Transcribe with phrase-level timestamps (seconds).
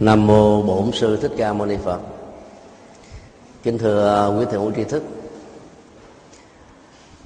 [0.00, 1.98] nam mô bổn sư thích ca mâu ni phật.
[3.62, 5.02] Kính thưa à, quý thượng tri thức.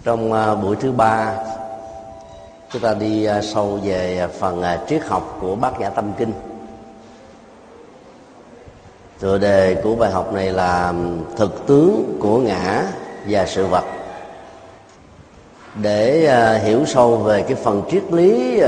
[0.04, 1.36] Trong à, buổi thứ ba,
[2.72, 6.32] chúng ta đi à, sâu về phần triết học của bát nhã tâm kinh.
[9.20, 10.94] Tựa đề của bài học này là
[11.36, 12.86] thực tướng của ngã
[13.28, 13.84] và sự vật.
[15.82, 18.60] Để hiểu sâu về cái phần triết lý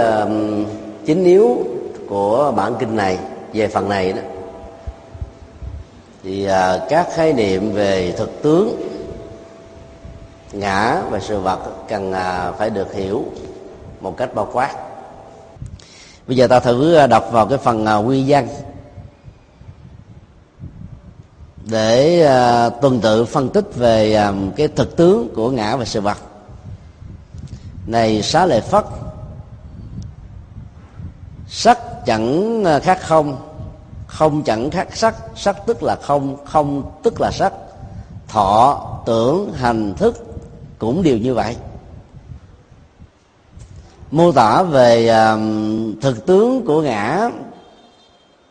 [1.07, 1.59] chính yếu
[2.11, 3.19] của bản kinh này
[3.53, 4.23] về phần này đó.
[6.23, 8.91] Thì à, các khái niệm về thực tướng
[10.53, 13.25] ngã và sự vật cần à, phải được hiểu
[14.01, 14.75] một cách bao quát.
[16.27, 18.49] Bây giờ ta thử đọc vào cái phần à, quy văn
[21.65, 26.01] để à, tuần tự phân tích về à, cái thực tướng của ngã và sự
[26.01, 26.19] vật.
[27.87, 28.85] Này xá lệ phất
[31.49, 33.37] sắc chẳng ờ, khác không.
[34.07, 35.15] Không chẳng khác sắc.
[35.37, 37.53] Sắc tức là không không tức là sắc.
[38.29, 40.27] Thọ tưởng hành thức
[40.79, 41.57] cũng đều như vậy.
[44.11, 45.41] Mô tả về uh,
[46.03, 47.31] thực tướng của ngã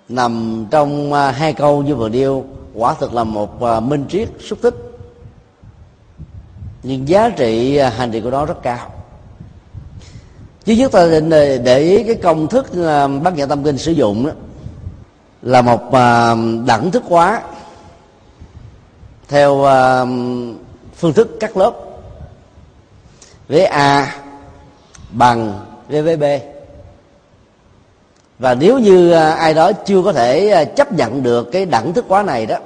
[0.09, 4.29] nằm trong uh, hai câu như vừa điêu quả thực là một uh, minh triết
[4.39, 4.75] xúc tích.
[6.83, 8.91] Nhưng giá trị uh, hành trì của nó rất cao
[10.65, 11.29] chứ nhất ta định
[11.63, 14.31] để ý cái công thức à, bác nhã tâm kinh sử dụng đó,
[15.41, 17.41] là một à, đẳng thức hóa
[19.27, 20.05] theo à,
[20.95, 21.73] phương thức cắt lớp.
[23.47, 24.15] Với a
[25.09, 26.23] bằng v với b.
[28.39, 32.23] Và nếu như ai đó chưa có thể chấp nhận được cái đẳng thức hóa
[32.23, 32.57] này đó,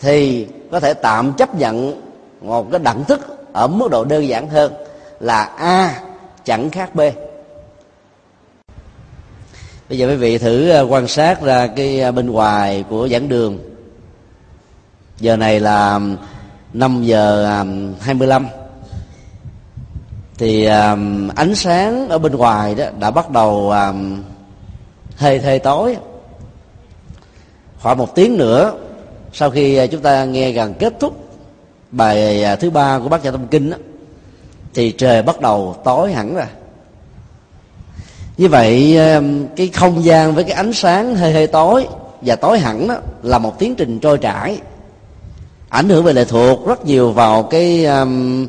[0.00, 2.02] thì có thể tạm chấp nhận
[2.40, 3.20] một cái đẳng thức
[3.52, 4.72] ở mức độ đơn giản hơn
[5.20, 6.00] là a
[6.48, 7.00] chẳng khác b
[9.88, 13.28] bây giờ quý vị thử ờ, quan sát ra cái ờ, bên ngoài của giảng
[13.28, 13.58] đường.
[15.20, 16.00] Giờ này là
[16.72, 17.46] 5 giờ
[18.00, 18.46] 25
[20.38, 20.64] thì
[21.36, 23.74] ánh sáng ở bên ngoài đó đã bắt đầu
[25.16, 25.96] hơi hơi tối.
[27.80, 28.72] Khoảng một tiếng nữa
[29.32, 31.28] sau khi ờ, chúng ta nghe gần kết thúc
[31.90, 33.76] bài thứ ba của bác gia tâm kinh đó,
[34.78, 36.46] thì trời bắt đầu tối hẳn rồi
[38.36, 41.86] như vậy um, cái không gian với cái ánh sáng hơi hơi tối
[42.20, 44.58] và tối hẳn đó là một tiến trình trôi chảy
[45.68, 48.46] ảnh hưởng về lệ thuộc rất nhiều vào cái um,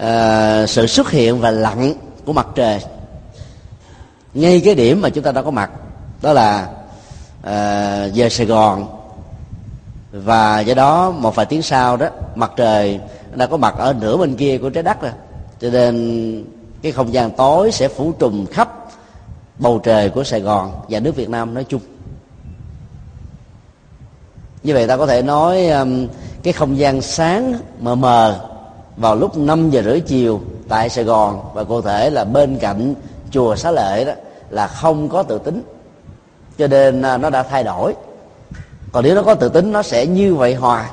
[0.00, 1.94] uh, sự xuất hiện và lặn
[2.24, 2.80] của mặt trời.
[4.34, 5.70] Ngay cái điểm mà chúng ta đã có mặt
[6.22, 6.68] đó là
[7.40, 8.86] uh, về sài gòn.
[10.12, 13.00] Và do đó một vài tiếng sau đó mặt trời
[13.34, 15.12] đã có mặt ở nửa bên kia của trái đất rồi
[15.60, 16.44] cho nên
[16.82, 18.88] cái không gian tối sẽ phủ trùm khắp
[19.58, 21.80] bầu trời của sài gòn và nước việt nam nói chung.
[24.62, 26.06] Như vậy ta có thể nói um,
[26.42, 28.40] cái không gian sáng mờ mờ
[28.96, 32.94] vào lúc 5 giờ rưỡi chiều tại Sài Gòn và cụ thể là bên cạnh
[33.30, 34.12] chùa Xá Lợi đó
[34.50, 35.62] là không có tự tính.
[36.58, 37.94] Cho nên uh, nó đã thay đổi.
[38.92, 40.90] Còn nếu nó có tự tính, nó sẽ như vậy hoài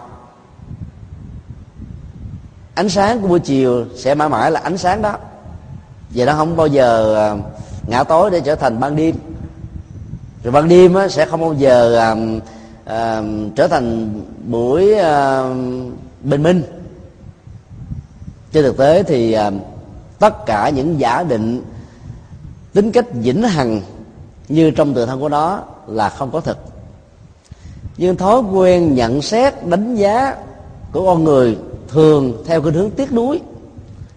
[2.77, 5.17] ánh sáng của buổi chiều sẽ mãi mãi là ánh sáng đó.
[6.09, 7.35] Và nó không bao giờ à,
[7.87, 9.15] ngã tối để trở thành ban đêm.
[10.43, 12.15] Rồi ban đêm sẽ không bao giờ à,
[12.85, 13.21] à,
[13.55, 14.09] trở thành
[14.47, 15.43] buổi à,
[16.21, 16.63] bình minh.
[18.51, 19.51] Trên thực tế thì à,
[20.19, 21.63] tất cả những giả định
[22.73, 23.81] tính cách vĩnh hằng
[24.47, 26.57] như trong tự thân của nó là không có thực
[27.97, 30.35] nhưng thói quen nhận xét đánh giá
[30.91, 33.41] của con người thường theo cái hướng tiếc nuối.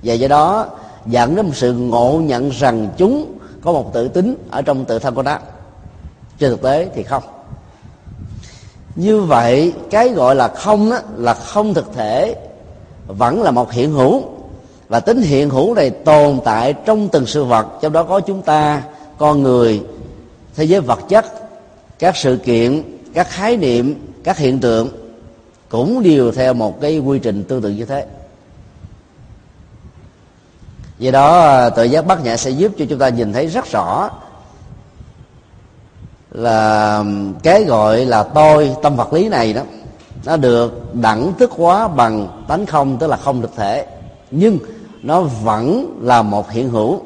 [0.02, 0.66] Và do đó
[1.06, 4.98] dẫn đến một sự ngộ nhận rằng chúng có một tự tính ở trong tự
[4.98, 5.38] thân của nó
[6.38, 7.22] trên thực tế thì không.
[8.96, 12.36] Như vậy cái gọi là không đó, là không thực thể
[13.06, 14.22] vẫn là một hiện hữu.
[14.88, 18.42] Và tính hiện hữu này tồn tại trong từng sự vật trong đó có chúng
[18.42, 18.82] ta
[19.18, 19.82] con người
[20.56, 21.26] thế giới vật chất
[21.98, 22.82] các sự kiện
[23.14, 24.88] các khái niệm các hiện tượng
[25.70, 28.06] cũng đều theo một cái quy trình tương tự như thế.
[30.98, 34.10] Do đó tự giác bát nhã sẽ giúp cho chúng ta nhìn thấy rất rõ
[36.30, 37.04] là
[37.42, 39.62] cái gọi là tôi, tâm vật lý này đó,
[40.24, 43.86] nó được đẳng thức hóa bằng tánh không, tức là không thực thể.
[44.30, 44.58] Nhưng
[45.02, 47.00] nó vẫn là một hiện hữu.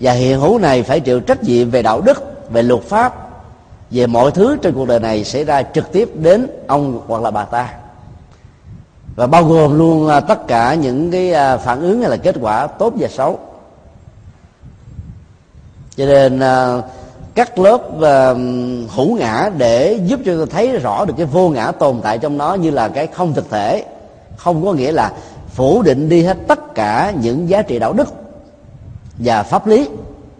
[0.00, 3.23] Và hiện hữu này phải chịu trách nhiệm về đạo đức, về luật pháp
[3.94, 7.30] về mọi thứ trên cuộc đời này xảy ra trực tiếp đến ông hoặc là
[7.30, 7.74] bà ta.
[9.16, 12.36] Và bao gồm luôn à, tất cả những cái à, phản ứng hay là kết
[12.40, 13.38] quả tốt và xấu.
[15.96, 16.82] Cho nên à,
[17.34, 18.38] cắt lớp uh,
[18.90, 22.38] hữu ngã để giúp cho ta thấy rõ được cái vô ngã tồn tại trong
[22.38, 23.84] nó như là cái không thực thể
[24.36, 25.12] không có nghĩa là
[25.48, 28.08] phủ định đi hết tất cả những giá trị đạo đức
[29.18, 29.88] và pháp lý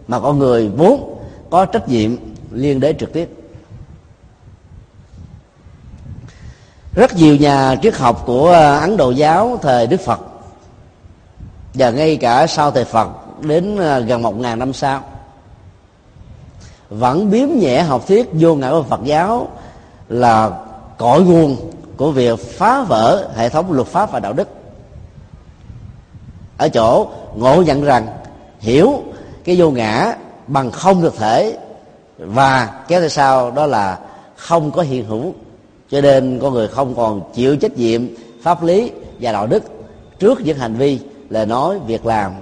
[0.08, 1.18] mà con người vốn
[1.50, 2.16] có trách nhiệm
[2.52, 3.43] liên đới trực tiếp.
[6.94, 10.20] Rất nhiều nhà triết học của ờ, ấn độ giáo thời đức phật.
[11.74, 13.08] Và ngay cả sau thời phật
[13.40, 15.00] đến ờ, gần một ngàn năm sau,
[16.88, 19.48] vẫn biếm nhẹ học thuyết vô ngã của phật giáo
[20.08, 20.50] là
[20.98, 21.56] cội nguồn
[21.96, 24.48] của việc phá vỡ hệ thống luật pháp và đạo đức.
[26.58, 28.06] Ở chỗ ngộ nhận rằng,
[28.58, 29.02] hiểu
[29.44, 30.14] cái vô ngã
[30.46, 31.58] bằng không thực thể
[32.18, 33.98] và kéo theo sau đó là
[34.36, 35.34] không có hiện hữu
[35.94, 38.06] cho nên con người không còn chịu trách nhiệm
[38.42, 39.62] pháp lý và đạo đức
[40.18, 42.32] trước những hành vi lời nói việc làm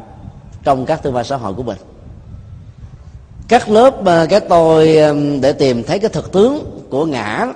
[0.64, 1.78] trong các tương lai xã hội của mình.
[3.48, 4.96] Các lớp ờ, cái tôi
[5.40, 7.46] để tìm thấy cái thực tướng của ngã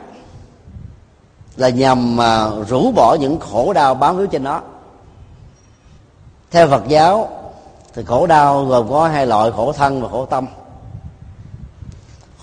[1.57, 4.61] là nhằm à, rũ bỏ những khổ đau bám víu trên nó.
[6.51, 7.29] Theo phật giáo
[7.95, 10.47] thì khổ đau gồm có hai loại khổ thân và khổ tâm.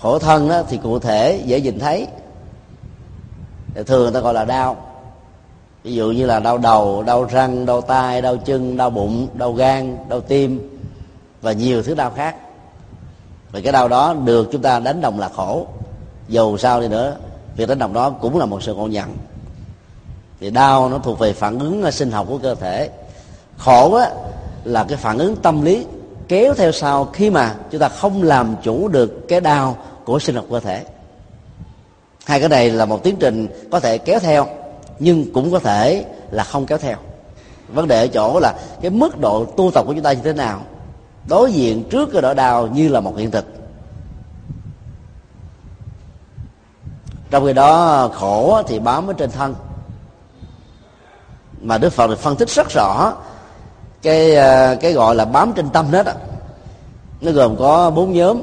[0.02, 2.06] Khổ thân đó thì cụ thể dễ nhìn thấy
[3.82, 4.76] thường người ta gọi là đau.
[5.82, 9.52] Ví dụ như là đau đầu đau răng đau tai đau chân đau bụng đau
[9.52, 10.80] gan đau tim
[11.42, 12.36] và nhiều thứ đau khác.
[13.52, 15.66] Và cái đau đó được chúng ta đánh đồng là khổ.
[16.28, 17.16] Dầu sao đi nữa
[17.56, 19.16] việc đánh đồng đó cũng là một sự ngộ nhận.
[20.40, 22.90] Thì đau nó thuộc về phản ứng sinh học của cơ thể.
[23.58, 24.10] Khổ á,
[24.64, 25.86] là cái phản ứng tâm lý
[26.28, 30.36] kéo theo sau khi mà chúng ta không làm chủ được cái đau của sinh
[30.36, 30.84] học cơ thể
[32.24, 34.46] hai cái này là một tiến trình có thể kéo theo,
[34.98, 36.96] nhưng cũng có thể là không kéo theo.
[37.68, 40.32] Vấn đề ở chỗ là cái mức độ tu tập của chúng ta như thế
[40.32, 40.60] nào,
[41.28, 43.44] đối diện trước cái nỗi đau như là một hiện thực.
[47.30, 49.54] Trong khi đó, khổ thì bám ở trên thân.
[51.60, 53.12] Mà đức phật được phân tích rất rõ
[54.02, 56.14] cái ờ, cái gọi là bám trên tâm hết á
[57.20, 58.42] nó gồm có bốn nhóm.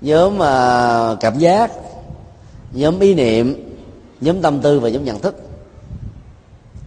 [0.00, 1.70] Nhóm ờ, cảm giác
[2.72, 3.76] nhóm ý niệm,
[4.20, 5.36] nhóm tâm tư và nhóm nhận thức.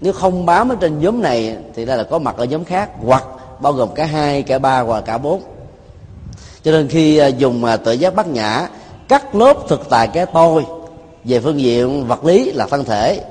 [0.01, 2.89] Nếu không bám ở trên nhóm này thì đây là có mặt ở nhóm khác,
[3.05, 3.23] hoặc
[3.59, 5.41] bao gồm cả hai, cả ba hoặc cả bốn.
[6.63, 8.67] Cho nên khi à, dùng à, tự giác bát nhã,
[9.07, 10.65] cắt lớp thực tại cái tôi
[11.23, 13.21] về phương diện vật lý là thân thể,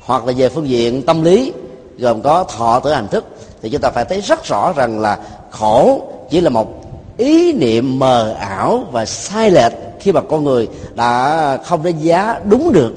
[0.00, 1.52] hoặc là về phương diện tâm lý,
[1.98, 3.24] gồm có thọ, tử, hành thức,
[3.62, 5.18] thì chúng ta phải thấy rất rõ rằng là
[5.50, 6.89] khổ chỉ là một
[7.20, 12.40] ý niệm mờ ảo và sai lệch khi mà con người đã không đánh giá
[12.44, 12.94] đúng được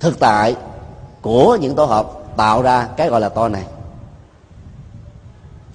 [0.00, 0.54] thực tại
[1.22, 3.62] của những tổ hợp tạo ra cái gọi là to này.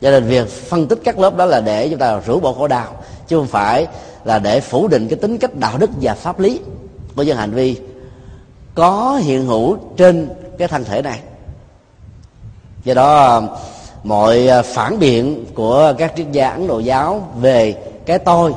[0.01, 2.67] Cho nên việc phân tích các lớp đó là để chúng ta rửa bỏ khổ
[2.67, 2.87] đau,
[3.27, 3.87] chứ không phải
[4.23, 6.59] là để phủ định cái tính cách đạo đức và pháp lý
[7.15, 7.79] của những hành vi
[8.75, 11.19] có hiện hữu trên cái thân thể này.
[12.83, 13.41] Do đó
[14.05, 17.75] mọi à, phản biện của các triết gia ấn độ giáo về
[18.05, 18.53] cái tôi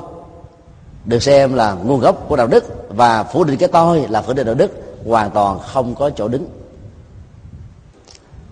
[1.04, 4.32] được xem là nguồn gốc của đạo đức và phủ định cái tôi là phủ
[4.32, 4.70] định đạo đức
[5.06, 6.48] hoàn toàn không có chỗ đứng.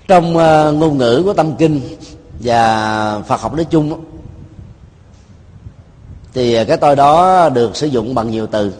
[0.08, 1.81] Trong à, ngôn ngữ của tâm kinh
[2.40, 4.04] và phật học nói chung
[6.34, 8.72] thì cái tôi đó được sử dụng bằng nhiều từ.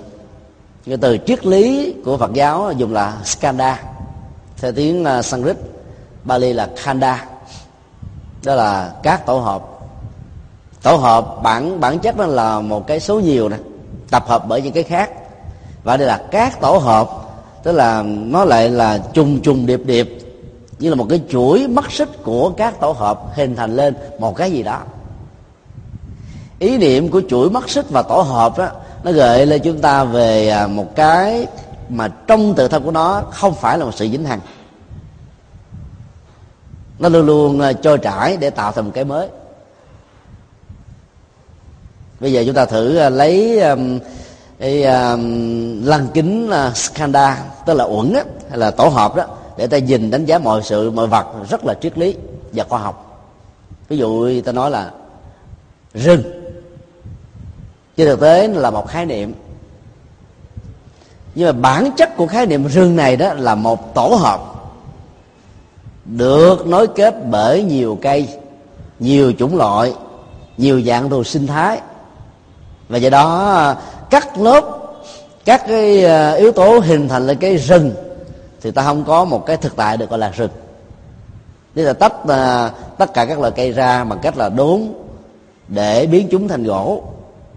[0.87, 3.83] Cái từ triết lý của phật giáo dùng là skanda,
[4.57, 5.57] theo tiếng à, sanskrit,
[6.25, 7.36] bali là khanda
[8.47, 9.62] đó là các tổ hợp.
[10.83, 13.57] Tổ hợp bản bản chất nó là một cái số nhiều nè,
[14.11, 15.11] tập hợp bởi những cái khác.
[15.85, 17.11] Và đây là các tổ hợp,
[17.62, 20.19] tức là nó lại là trùng trùng điệp điệp,
[20.79, 24.37] như là một cái chuỗi mắt xích của các tổ hợp hình thành lên một
[24.37, 24.81] cái gì đó.
[26.59, 28.69] Ý niệm của chuỗi mắt xích và tổ hợp đó
[29.05, 31.47] nó gợi lên chúng ta về à, một cái
[31.88, 34.41] mà trong tự thân của nó không phải là một sự dính hằng
[36.99, 39.29] nó luôn luôn à, trôi trải để tạo thành một cái mới.
[42.21, 43.99] Bây giờ chúng ta thử à, lấy um,
[44.59, 49.25] cái um, lăng kính uh, skanda tức là uẩn á, hay là tổ hợp đó
[49.57, 52.15] để ta nhìn đánh giá mọi sự mọi vật rất là triết lý
[52.53, 53.23] và khoa học.
[53.88, 54.91] Ví dụ ta nói là
[55.95, 56.23] rừng.
[57.97, 59.35] Trên thực tế là một khái niệm.
[61.35, 64.56] Nhưng mà bản chất của khái niệm rừng này đó là một tổ hợp
[66.07, 68.29] được, nối kết bởi nhiều cây,
[68.99, 69.93] nhiều chủng loại,
[70.57, 71.81] nhiều dạng đồ sinh thái.
[72.89, 73.75] Và do đó,
[74.11, 74.65] cắt lớp,
[75.45, 77.93] các cái ờ, yếu tố hình thành lên cái rừng,
[78.63, 80.51] thì ta không có một cái thực tại được gọi là rừng.
[81.75, 84.83] Nếu là tách ờ, tất cả các loại cây ra bằng cách là đốn
[85.69, 87.05] để biến chúng thành gỗ.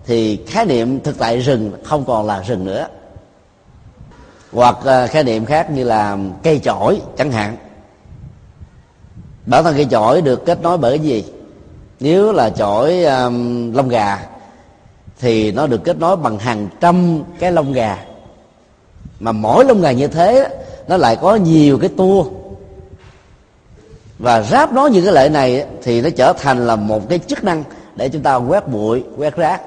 [0.06, 2.88] Thì khái niệm thực tại rừng không còn là rừng nữa.
[4.54, 7.58] Hoặc ờ, khái niệm khác như là cây chổi chẳng hạn
[9.50, 11.26] bản thân cây chổi được kết nối bởi cái gì?
[12.00, 14.26] Nếu là chổi um, lông gà
[15.20, 17.98] thì nó được kết nối bằng hàng trăm cái lông gà.
[19.20, 20.50] Mà mỗi lông gà như thế
[20.88, 22.26] nó lại có nhiều cái tua.
[24.20, 27.44] Và ráp nó những cái lợi này thì nó trở thành là một cái chức
[27.44, 27.64] năng
[27.96, 29.62] để chúng ta quét bụi quét rác.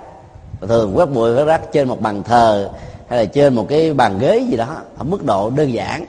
[0.61, 2.71] Thường quét bụi quét rác trên một bàn thờ
[3.09, 6.05] hay là trên một cái bàn ghế gì đó ở mức độ đơn giản.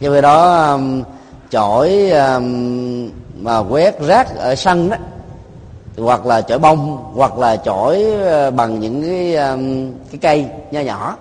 [0.00, 1.02] Như vậy đó um,
[1.50, 4.96] chổi um, mà quét rác ở sân đó
[5.96, 10.80] hoặc là chổi bông hoặc là chổi ờ, bằng những cái um, cái cây nho
[10.80, 11.16] nhỏ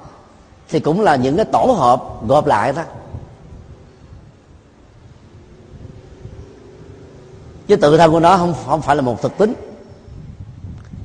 [0.69, 2.81] thì cũng là những cái tổ hợp gộp lại đó
[7.67, 9.53] chứ tự thân của nó không không phải là một thực tính.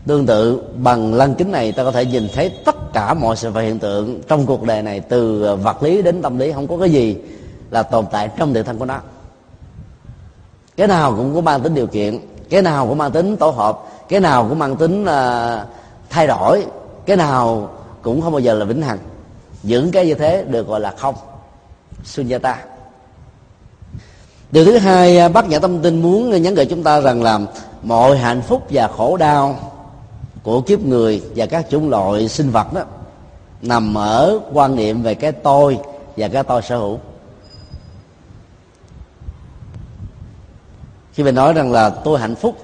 [0.06, 3.50] Tương tự bằng lăng kính này ta có thể nhìn thấy tất cả mọi sự
[3.50, 6.76] vật hiện tượng trong cuộc đời này từ vật lý đến tâm lý không có
[6.80, 7.16] cái gì
[7.70, 9.00] là tồn tại trong tự thân của nó
[10.76, 12.18] cái nào cũng có mang tính điều kiện
[12.50, 15.68] cái nào cũng mang tính tổ hợp cái nào cũng mang tính uh,
[16.10, 16.66] thay đổi
[17.06, 17.70] cái nào
[18.02, 18.98] cũng không bao giờ là vĩnh hằng.
[19.62, 21.14] Những cái như thế được gọi là không
[22.04, 22.58] sunyata
[24.52, 27.40] điều thứ hai ờ, bác nhã tâm tinh muốn nhắn gửi chúng ta rằng là
[27.82, 29.56] mọi hạnh phúc và khổ đau
[30.42, 32.82] của kiếp người và các chủng loại sinh vật đó
[33.62, 35.78] nằm ở quan niệm về cái tôi
[36.16, 36.98] và cái tôi sở hữu.
[41.12, 42.56] Khi mình nói rằng là tôi hạnh phúc,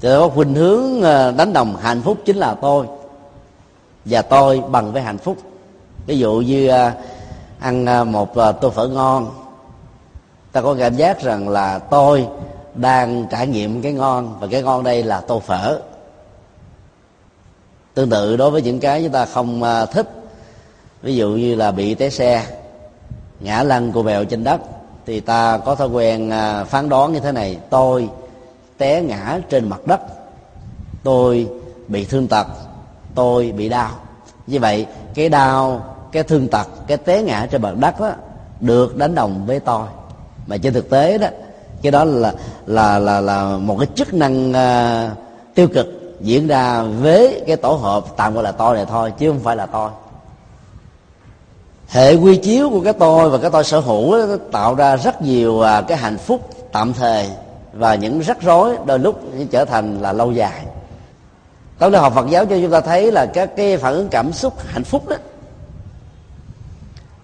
[0.00, 2.86] thì có khuynh hướng ờ, đánh đồng hạnh phúc chính là tôi,
[4.04, 5.36] và tôi bằng với hạnh phúc.
[6.06, 6.92] Ví dụ như ờ,
[7.60, 9.30] ăn ờ, một tô phở ngon,
[10.52, 12.28] ta có cảm giác rằng là tôi
[12.74, 15.80] đang trải nghiệm cái ngon, và cái ngon đây là tô phở.
[17.94, 20.08] Tương tự đối với những cái chúng ta không thích,
[21.02, 22.46] ví dụ như là bị té xe,
[23.40, 24.60] ngã lăn cô bèo trên đất
[25.10, 27.58] thì ta có thói quen à, phán đoán như thế này.
[27.70, 28.08] Tôi
[28.78, 30.00] té ngã trên mặt đất.
[31.02, 31.48] Tôi
[31.88, 32.46] bị thương tật.
[33.14, 33.90] Tôi bị đau.
[34.46, 38.12] Như vậy cái đau cái thương tật cái té ngã trên mặt đất đó
[38.60, 39.86] được đánh đồng với tôi.
[40.46, 41.28] Mà trên thực tế đó
[41.82, 42.34] cái đó là
[42.66, 45.18] là là là một cái chức năng uh,
[45.54, 45.86] tiêu cực
[46.20, 49.56] diễn ra với cái tổ hợp tạm gọi là tôi này thôi chứ không phải
[49.56, 49.90] là tôi
[51.90, 55.22] hệ quy chiếu của cái tôi và cái tôi sở hữu đó, tạo ra rất
[55.22, 57.28] nhiều à, cái hạnh phúc tạm thời
[57.72, 59.20] và những rắc rối đôi lúc
[59.50, 60.66] trở thành là lâu dài.
[61.78, 64.32] Tổng đại học Phật giáo cho chúng ta thấy là các cái phản ứng cảm
[64.32, 65.16] xúc hạnh phúc đó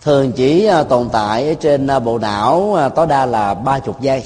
[0.02, 4.00] thường chỉ à, tồn tại ở trên à, bộ não tối đa là ba chục
[4.00, 4.25] giây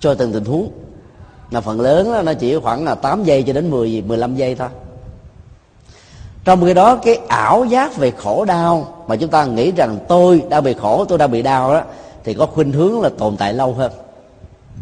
[0.00, 0.70] cho từng tình huống.
[1.50, 4.68] Là phần lớn nó chỉ khoảng là 8 giây cho đến 10 15 giây thôi
[6.46, 10.42] trong khi đó, cái ảo giác về khổ đau mà chúng ta nghĩ rằng tôi
[10.48, 11.82] đang bị khổ, tôi đang bị đau đó,
[12.24, 13.92] thì có khuynh hướng là tồn tại lâu hơn.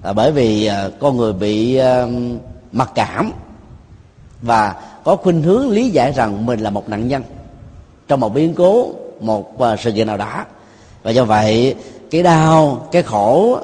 [0.02, 2.06] Là bởi vì à, con người bị à,
[2.72, 3.32] mặc cảm
[4.42, 7.22] và có khuynh hướng lý giải rằng mình là một nạn nhân
[8.08, 8.88] trong một biến cố,
[9.20, 10.44] một à, sự kiện nào đó.
[11.02, 11.74] Và do vậy,
[12.10, 13.58] cái đau, cái khổ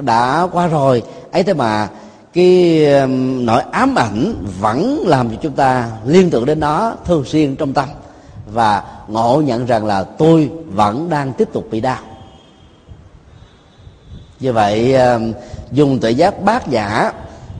[0.00, 1.88] đã qua rồi, ấy thế mà
[2.36, 2.86] cái
[3.18, 7.72] nỗi ám ảnh vẫn làm cho chúng ta liên tưởng đến nó thường xuyên trong
[7.72, 7.88] tâm
[8.52, 11.98] và ngộ nhận rằng là tôi vẫn đang tiếp tục bị đau.
[14.40, 14.96] Như vậy
[15.72, 17.12] dùng tự giác bát giả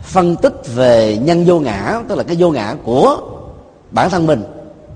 [0.03, 3.17] phân tích về nhân vô ngã, tức là cái vô ngã của
[3.91, 4.45] bản thân mình,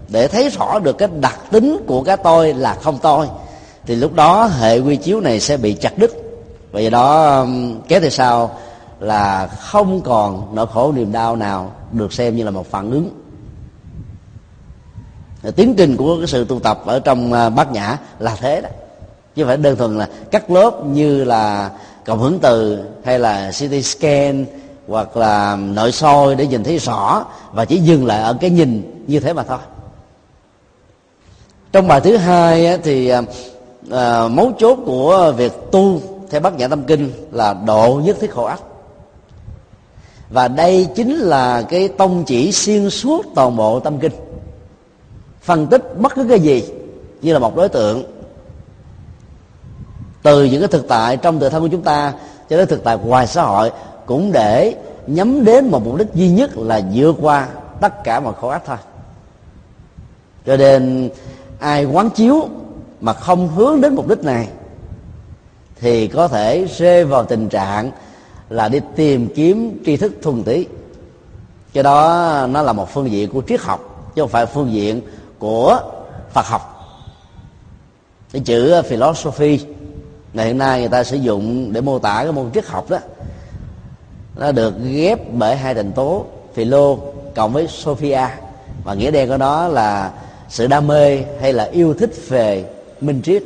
[0.08, 3.26] để thấy rõ được cái đặc tính của cái tôi là không tôi,
[3.86, 6.10] thì lúc đó hệ quy chiếu này sẽ bị chặt đứt.
[6.72, 7.46] Vì đó
[7.88, 8.58] kéo theo sau
[9.00, 13.10] là không còn nỗi khổ niềm đau nào được xem như là một phản ứng.
[15.56, 18.68] Tiến trình của cái sự tu tập ở trong à, bát nhã là thế đó.
[19.34, 21.70] Chứ phải đơn thuần là cắt lớp như là
[22.04, 24.46] cộng hưởng từ hay là CT scan
[24.88, 29.04] hoặc là nội soi để nhìn thấy rõ và chỉ dừng lại ở cái nhìn
[29.06, 29.58] như thế mà thôi.
[31.72, 33.22] Trong bài thứ hai thì à,
[33.90, 38.30] à, mấu chốt của việc tu theo bát nhã tâm kinh là độ nhất thiết
[38.30, 38.62] khổ ách
[40.30, 44.12] và đây chính là cái tông chỉ xuyên suốt toàn bộ tâm kinh.
[45.42, 46.64] Phân tích bất cứ cái gì
[47.22, 48.04] như là một đối tượng.
[50.22, 52.12] Từ những cái thực tại trong tự thân của chúng ta
[52.50, 53.70] cho đến thực tại ngoài xã hội
[54.06, 54.74] cũng để
[55.06, 57.48] nhắm đến một mục đích duy nhất là vượt qua
[57.80, 58.76] tất cả mọi khổ ách thôi.
[60.46, 61.10] Cho nên
[61.58, 62.48] ai quán chiếu
[63.00, 64.48] mà không hướng đến mục đích này
[65.80, 67.90] thì có thể rơi vào tình trạng
[68.50, 70.66] là đi tìm kiếm tri thức thuần túy.
[71.72, 75.00] Cái đó nó là một phương diện của triết học, chứ không phải phương diện
[75.38, 75.80] của
[76.32, 76.76] phật học.
[78.32, 79.60] Cái chữ philosophy
[80.32, 82.98] ngày hiện nay người ta sử dụng để mô tả cái môn triết học đó.
[84.36, 86.96] Nó được ghép bởi hai thành tố, philo
[87.34, 88.26] cộng với sophia.
[88.84, 90.12] Và nghĩa đen của nó là
[90.48, 92.64] sự đam mê hay là yêu thích về
[93.00, 93.42] minh triết.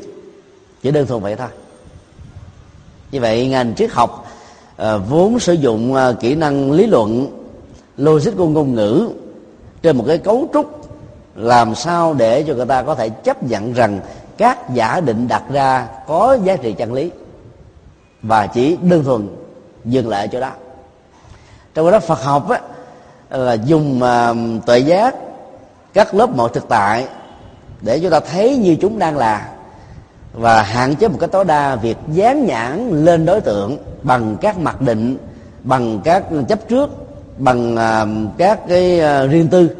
[0.83, 1.49] Chỉ đơn thuần vậy thôi.
[3.13, 4.24] Như vậy, ngành triết học
[4.77, 7.27] à, vốn sử dụng à, kỹ năng lý luận
[7.97, 9.09] logic của ngôn ngữ
[9.83, 10.89] trên một cái cấu trúc
[11.35, 14.01] làm sao để cho người ta có thể chấp nhận rằng
[14.37, 17.11] các giả định đặt ra có giá trị chân lý
[18.23, 19.29] và chỉ đơn thuần
[19.85, 20.51] dừng lại ở chỗ đó.
[21.75, 22.61] Trong đó phật học á,
[23.31, 25.15] là dùng uh, tuệ giác
[25.93, 27.07] các lớp mọi thực tại
[27.81, 29.49] để chúng ta thấy như chúng đang là
[30.35, 34.59] và hạn chế một cách tối đa việc dán nhãn lên đối tượng bằng các
[34.59, 35.17] mặc định
[35.63, 36.91] bằng các chấp trước
[37.39, 38.07] bằng à,
[38.39, 39.71] các cái à, riêng tư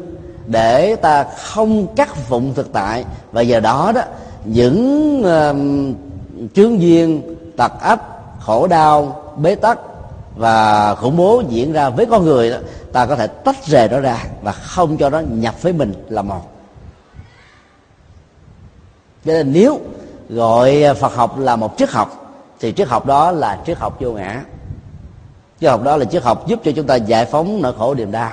[0.47, 3.05] để ta không cắt vụng thực tại.
[3.31, 4.01] Và giờ đó đó
[4.45, 8.01] những uh, chướng duyên tật ách
[8.39, 9.79] khổ đau bế tắc
[10.35, 12.57] và khủng bố diễn ra với con người đó
[12.91, 16.21] ta có thể tách rời nó ra và không cho nó nhập với mình là
[16.21, 16.51] một.
[19.25, 19.79] Cho nên nếu
[20.29, 22.21] gọi à, phật học là một triết học.
[22.59, 24.43] Thì triết học đó là triết học vô ngã.
[25.59, 28.11] Triết học đó là triết học giúp cho chúng ta giải phóng nỗi khổ niềm
[28.11, 28.31] đau,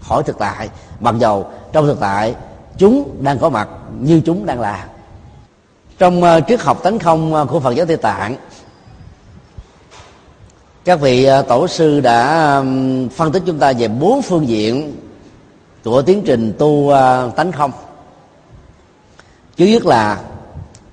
[0.00, 0.68] khỏi thực tại.
[1.00, 2.34] Mặc dầu trong thực tại,
[2.78, 3.68] chúng đang có mặt
[3.98, 4.86] như chúng đang là.
[5.98, 8.36] Trong à, triết học tánh không à, của phật giáo tây tạng,
[10.84, 12.54] các vị tổ sư đã
[13.16, 14.96] phân tích chúng ta về bốn phương diện
[15.84, 16.92] của tiến trình tu
[17.36, 17.70] tánh không.
[19.56, 20.20] Chứ nhất là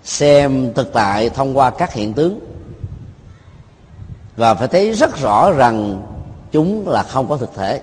[0.06, 2.40] xem thực tại thông qua các hiện tướng.
[4.38, 6.04] Và phải thấy rất rõ rằng
[6.52, 7.82] chúng là không có thực thể.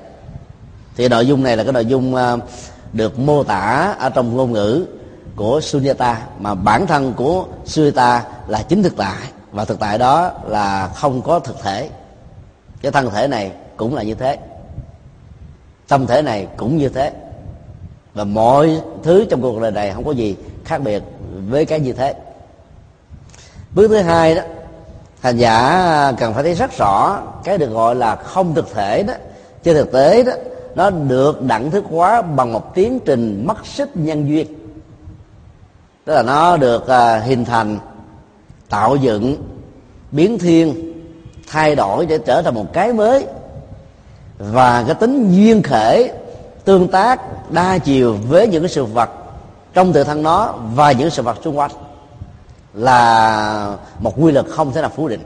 [0.96, 2.36] Thì nội dung này là cái nội dung à,
[2.92, 4.86] được mô tả ở trong ngôn ngữ
[5.36, 9.18] của Sunyata, mà bản thân của Sunyata là chính thực tại,
[9.52, 11.90] và thực tại đó là không có thực thể.
[12.82, 14.38] Cái thân thể này cũng là như thế.
[15.88, 17.12] Tâm thể này cũng như thế.
[18.14, 21.02] Và mọi thứ trong cuộc đời này không có gì khác biệt
[21.48, 22.14] với cái như thế.
[23.74, 24.42] Bước thứ hai đó
[25.20, 29.14] hành giả cần phải thấy rất rõ cái được gọi là không thực thể đó.
[29.62, 30.32] Trên thực tế đó
[30.74, 34.46] nó được đẳng thức hóa bằng một tiến trình mất sức nhân duyên.
[36.04, 37.78] Tức là nó được uh, hình thành
[38.68, 39.36] tạo dựng
[40.12, 40.92] biến thiên
[41.48, 43.26] thay đổi để trở thành một cái mới.
[44.38, 46.10] Và cái tính duyên khể
[46.64, 47.20] tương tác
[47.52, 49.10] đa chiều với những cái sự vật
[49.74, 51.70] trong tự thân nó và những sự vật xung quanh
[52.74, 55.20] là một quy luật không thể nào phủ định.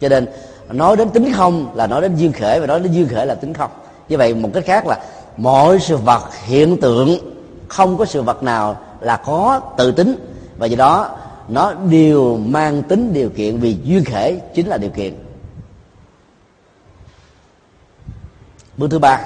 [0.00, 0.26] Cho nên,
[0.70, 3.34] nói đến tính không là nói đến duyên khể và nói đến duyên khể là
[3.34, 3.70] tính không.
[4.08, 4.98] Như vậy, một cách khác là
[5.36, 7.18] mọi sự vật hiện tượng,
[7.68, 10.16] không có sự vật nào là có tự tính.
[10.58, 11.16] Và do đó,
[11.48, 15.14] nó đều mang tính điều kiện, vì duyên khể chính là điều kiện.
[18.76, 19.20] Bước thứ ba.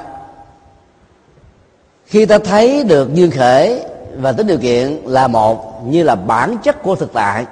[2.07, 3.85] Khi ta thấy được duyên khể
[4.17, 7.47] và tính điều kiện là một như là bản chất của thực tại.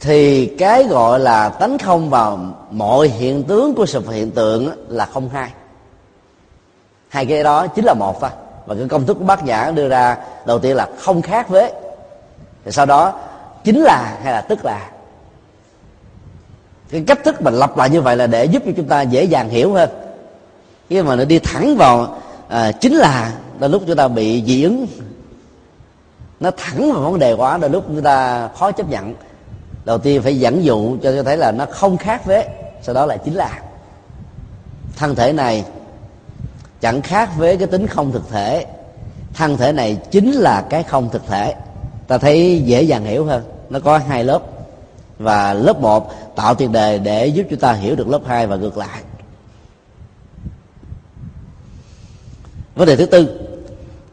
[0.00, 2.38] Thì cái gọi là tánh không vào
[2.70, 5.50] mọi hiện tướng của sự hiện tượng là không hai.
[7.08, 8.30] Hai cái đó chính là một thôi.
[8.66, 11.72] Và cái công thức của bác nhã đưa ra đầu tiên là không khác với.
[12.64, 13.20] Thì sau đó,
[13.64, 14.90] chính là hay là tức là?
[16.90, 19.24] Cái cách thức mà lặp lại như vậy là để giúp cho chúng ta dễ
[19.24, 19.90] dàng hiểu hơn.
[20.88, 22.18] Khi mà nó đi thẳng vào
[22.50, 24.86] à, chính là đôi lúc chúng ta bị dị ứng.
[26.40, 29.14] Nó thẳng vào vấn đề quá đôi lúc chúng ta khó chấp nhận.
[29.84, 32.48] Đầu tiên phải dẫn dụ cho cho thấy là nó không khác với
[32.82, 33.60] sau đó là chính là.
[34.96, 35.64] Thân thể này
[36.80, 38.66] chẳng khác với cái tính không thực thể.
[39.34, 41.54] Thân thể này chính là cái không thực thể.
[42.08, 43.42] Ta thấy dễ dàng hiểu hơn.
[43.70, 44.42] Nó có hai lớp.
[45.18, 48.56] Và lớp một tạo tiền đề để giúp chúng ta hiểu được lớp hai và
[48.56, 49.00] ngược lại.
[52.80, 53.38] Vấn đề thứ tư,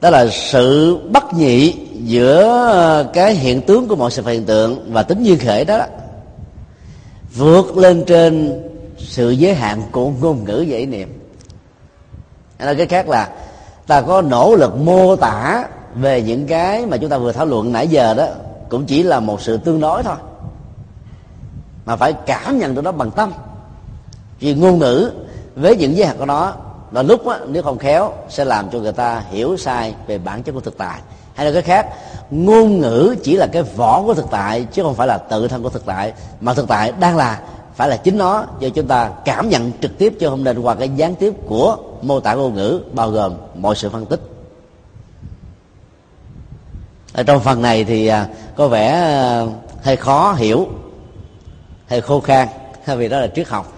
[0.02, 4.92] đó là sự bất nhị giữa ờ, cái hiện tướng của mọi sự hiện tượng
[4.92, 5.86] và tính duyên khể đó
[7.36, 8.62] vượt lên trên
[8.98, 11.20] sự giới hạn của ngôn ngữ dễ niệm.
[12.60, 13.30] Nói cái khác là,
[13.88, 17.72] ta có nỗ lực mô tả về những cái mà chúng ta vừa thảo luận
[17.72, 18.28] nãy giờ đó,
[18.70, 20.16] cũng chỉ là một sự tương đối thôi.
[21.86, 23.32] Mà phải cảm nhận được nó bằng tâm.
[24.40, 25.12] Vì ngôn ngữ
[25.56, 26.54] với những giới hạn của nó
[26.92, 30.44] và lúc á, nếu không khéo sẽ làm cho người ta hiểu sai về bản
[30.44, 31.00] chất của thực tại.
[31.34, 31.88] Hay là cái khác
[32.32, 35.64] ngôn ngữ chỉ là cái vỏ của thực tại chứ không phải là tự thân
[35.64, 36.14] của thực tại.
[36.42, 37.40] Mà thực tại đang là
[37.76, 40.76] phải là chính nó do chúng ta cảm nhận trực tiếp chứ không nên qua
[40.76, 44.22] cái gián tiếp của mô tả ngôn ngữ bao gồm mọi sự phân tích.
[47.14, 49.46] Ở trong phần này thì à, có vẻ à,
[49.84, 50.68] hơi khó hiểu
[51.88, 52.48] hơi khô khan
[52.98, 53.77] vì đó là triết học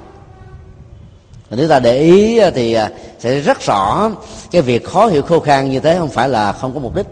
[1.55, 4.12] nếu ta để ý thì à, sẽ rất rõ
[4.51, 7.05] cái việc khó hiểu khô khan như thế không phải là không có mục đích.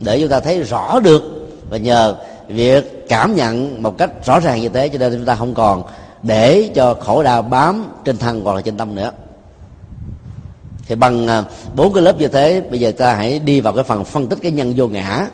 [0.00, 1.22] Để chúng ta thấy rõ được
[1.70, 2.16] và nhờ
[2.48, 5.82] việc cảm nhận một cách rõ ràng như thế, cho nên chúng ta không còn
[6.22, 9.10] để cho khổ đau bám trên thân hoặc là trên tâm nữa.
[10.86, 11.44] Thì bằng à,
[11.76, 14.38] bốn cái lớp như thế, bây giờ ta hãy đi vào cái phần phân tích
[14.42, 15.26] cái nhân vô ngã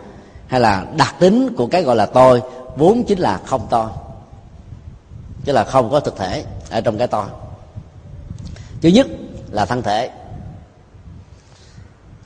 [0.46, 2.40] hay là đặc tính của cái gọi là tôi,
[2.76, 3.86] vốn chính là không tôi.
[5.44, 7.24] Chứ là không có thực thể ở trong cái tôi
[8.80, 9.06] thứ nhất
[9.50, 10.10] là thân thể.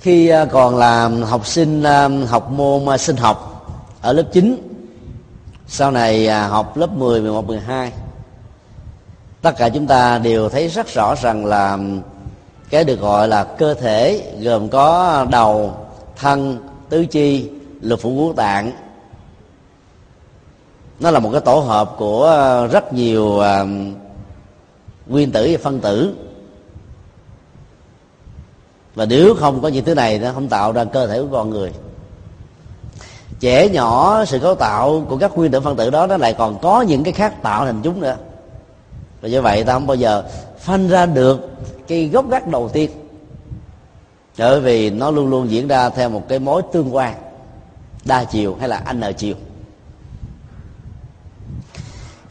[0.02, 3.48] Khi à, còn là học sinh à, học môn à, sinh học
[4.00, 4.68] ở lớp 9
[5.66, 7.92] sau này học lớp 10, 11, 12
[9.42, 11.78] tất cả chúng ta đều thấy rất rõ rằng là
[12.70, 15.76] cái được gọi là cơ thể gồm có đầu
[16.16, 18.72] thân tứ chi lục phủ ngũ tạng.
[21.00, 23.42] Nó là một cái tổ hợp của rất nhiều
[25.06, 26.14] nguyên tử và phân tử
[28.94, 31.50] và nếu không có những thứ này nó không tạo ra cơ thể của con
[31.50, 31.72] người.
[33.40, 36.58] Trẻ nhỏ sự cấu tạo của các nguyên tử phân tử đó nó lại còn
[36.62, 38.16] có những cái khác tạo thành chúng nữa.
[39.20, 40.24] Và do vậy ta không bao giờ
[40.58, 41.50] phanh ra được
[41.88, 42.90] cái gốc gác đầu tiên.
[44.38, 47.14] Bởi vì nó luôn luôn diễn ra theo một cái mối tương quan
[48.04, 49.34] đa chiều hay là n chiều.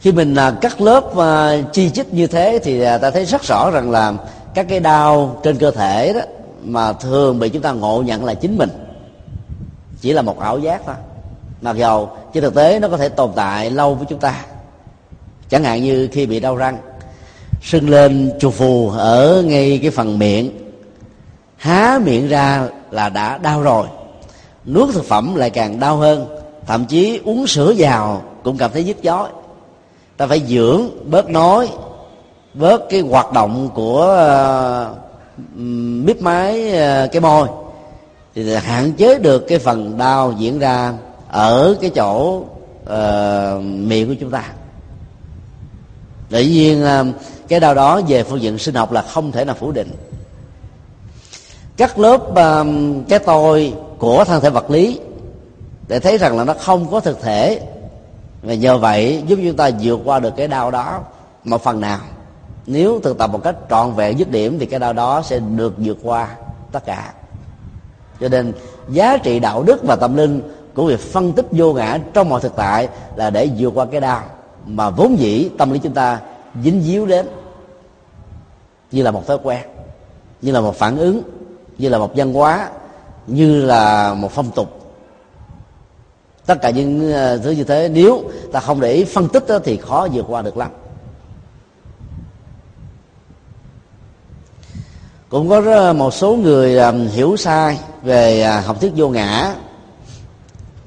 [0.00, 3.42] Khi mình à, cắt lớp uh, chi chít như thế thì à, ta thấy rất
[3.42, 4.14] rõ rằng là
[4.54, 6.20] các cái đau trên cơ thể đó
[6.64, 8.70] mà thường bị chúng ta ngộ nhận là chính mình.
[10.00, 10.94] Chỉ là một ảo giác thôi.
[11.60, 14.44] Mặc dầu trên thực tế nó có thể tồn tại lâu với chúng ta.
[15.48, 16.78] Chẳng hạn như khi bị đau răng,
[17.62, 20.72] sưng lên chù phù ở ngay cái phần miệng,
[21.56, 23.86] há miệng ra là đã đau rồi.
[24.66, 26.26] Nuốt thực phẩm lại càng đau hơn,
[26.66, 29.28] thậm chí uống sữa vào cũng cảm thấy nhức chói
[30.22, 31.68] ta phải dưỡng bớt nói,
[32.54, 34.94] bớt cái hoạt động của ờ,
[36.04, 37.48] miếp máy ờ, cái môi
[38.34, 40.92] thì hạn chế được cái phần đau diễn ra
[41.28, 42.44] ở cái chỗ
[42.82, 44.44] uh, miệng của chúng ta.
[46.30, 47.06] Tự nhiên ờ,
[47.48, 49.90] cái đau đó về phương diện sinh học là không thể nào phủ định.
[51.76, 52.66] Các lớp uh,
[53.08, 55.00] cái tôi của thân thể vật lý
[55.88, 57.60] để thấy rằng là nó không có thực thể.
[58.42, 61.00] Và nhờ vậy giúp chúng ta vượt qua được cái đau đó
[61.44, 62.00] một phần nào
[62.66, 65.74] nếu thực tập một cách trọn vẹn dứt điểm thì cái đau đó sẽ được
[65.78, 66.28] vượt qua
[66.72, 67.12] tất cả.
[68.20, 68.52] Cho nên
[68.88, 70.42] giá trị đạo đức và tâm linh
[70.74, 74.00] của việc phân tích vô ngã trong mọi thực tại là để vượt qua cái
[74.00, 74.22] đau
[74.66, 76.20] mà vốn dĩ tâm lý chúng ta
[76.64, 77.26] dính díu đến.
[78.90, 79.60] Như là một thói quen
[80.42, 81.22] như là một phản ứng
[81.78, 82.70] như là một văn hóa
[83.26, 84.78] như là một phong tục.
[86.46, 88.22] Tất cả những ờ, thứ như thế nếu
[88.52, 90.70] ta không để ý phân tích đó, thì khó vượt qua được lắm.
[95.32, 99.54] Cũng có một số người à, hiểu sai về à, học thuyết vô ngã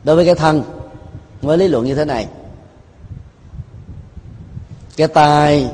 [0.03, 0.63] đối với cái thân
[1.41, 2.27] với lý luận như thế này.
[4.97, 5.69] Cái tai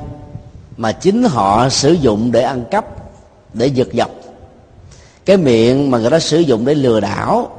[0.77, 2.85] mà chính họ sử dụng để ăn cắp,
[3.53, 4.11] để giật dọc
[5.25, 7.49] cái miệng mà người ta sử dụng để lừa đảo,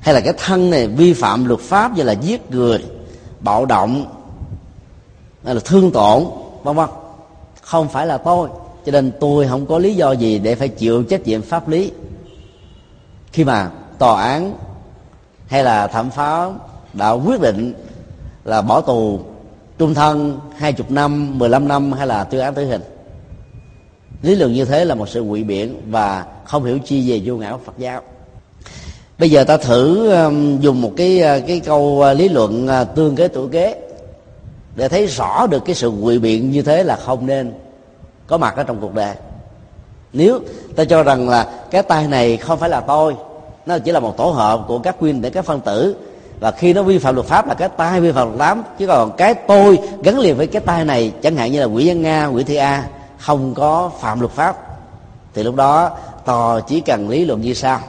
[0.00, 2.84] hay là cái thân này vi phạm luật pháp như là giết người,
[3.40, 4.06] bạo động,
[5.44, 6.24] hay là thương tổn,
[6.62, 6.88] vân vân,
[7.62, 8.48] không phải là tôi
[8.86, 11.90] cho nên tôi không có lý do gì để phải chịu trách nhiệm pháp lý.
[13.32, 14.54] Khi mà tòa án
[15.46, 16.58] hay là thẩm phán
[16.92, 17.74] đã quyết định
[18.44, 19.20] là bỏ tù
[19.78, 22.82] trung thân hai chục năm, mười lăm năm hay là tuyên án tử hình.
[24.22, 27.36] Lý luận như thế là một sự ngụy biện và không hiểu chi về vô
[27.36, 28.02] ngã của phật giáo.
[29.18, 32.96] Bây giờ ta thử um, dùng một cái uh, cái câu uh, lý luận uh,
[32.96, 33.80] tương kế tuổi kế
[34.76, 37.52] để thấy rõ được cái sự ngụy biện như thế là không nên
[38.26, 39.14] có mặt ở trong cuộc đời.
[40.12, 40.40] Nếu
[40.76, 43.16] ta cho rằng là cái tay này không phải là tôi,
[43.66, 45.96] nó chỉ là một tổ hợp của các nguyên để các phân tử,
[46.40, 48.86] và khi nó vi phạm luật pháp là cái tay vi phạm luật pháp chứ
[48.86, 52.02] còn cái tôi gắn liền với cái tay này, chẳng hạn như là quỷ văn
[52.02, 54.56] nga, quỷ thị a, không có phạm luật pháp,
[55.34, 55.90] thì lúc đó
[56.24, 57.80] tòa chỉ cần lý luận như sau.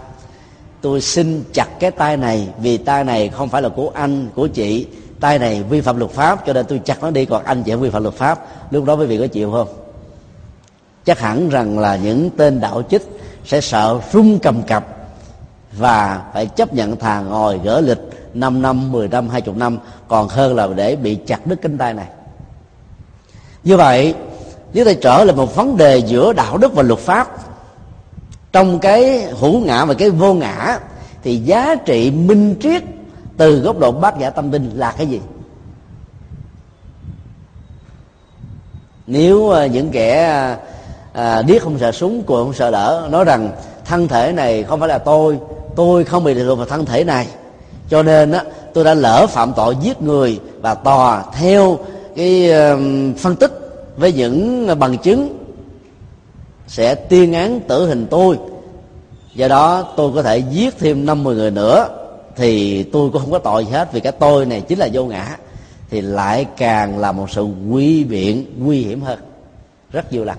[0.81, 4.47] Tôi xin chặt cái tay này vì tay này không phải là của anh, của
[4.47, 4.87] chị.
[5.19, 7.71] Tay này vi phạm luật pháp, cho nên tôi chặt nó đi, còn anh chị
[7.71, 8.47] không vi phạm luật pháp.
[8.71, 9.67] Lúc đó quý vị có chịu không?
[11.07, 13.01] Chắc hẳn rằng là những tên đạo chích
[13.45, 14.85] sẽ sợ rung cầm cập
[15.71, 17.97] và phải chấp nhận thà ngồi gỡ lịch
[18.33, 21.93] 5 năm 10 năm 20 năm, còn hơn là để bị chặt đứt cánh tay
[21.93, 22.07] này.
[23.63, 24.15] Như vậy,
[24.73, 27.27] nếu ta trở lại một vấn đề giữa đạo đức và luật pháp,
[28.51, 30.79] trong cái hữu ngã và cái vô ngã,
[31.23, 32.83] thì giá trị minh triết
[33.37, 35.21] từ góc độ bác giả tâm linh là cái gì?
[39.07, 40.57] Nếu à, những kẻ à,
[41.17, 43.51] à, điếc không sợ súng cuồng không sợ đỡ nói rằng
[43.85, 45.39] thân thể này không phải là tôi.
[45.75, 47.27] Tôi không bị thuộc vào thân thể này.
[47.89, 51.79] Cho nên á, tôi đã lỡ phạm tội giết người và tòa theo
[52.15, 52.79] cái uh,
[53.17, 53.51] phân tích
[53.97, 55.37] với những bằng chứng
[56.67, 58.37] sẽ tuyên án tử hình tôi.
[59.35, 61.87] Do đó tôi có thể giết thêm 50 người nữa.
[62.35, 65.05] Thì tôi cũng không có tội gì hết vì cái tôi này chính là vô
[65.05, 65.37] ngã.
[65.89, 69.19] Thì lại càng là một sự quy biện nguy hiểm hơn.
[69.91, 70.37] Rất nhiều lần.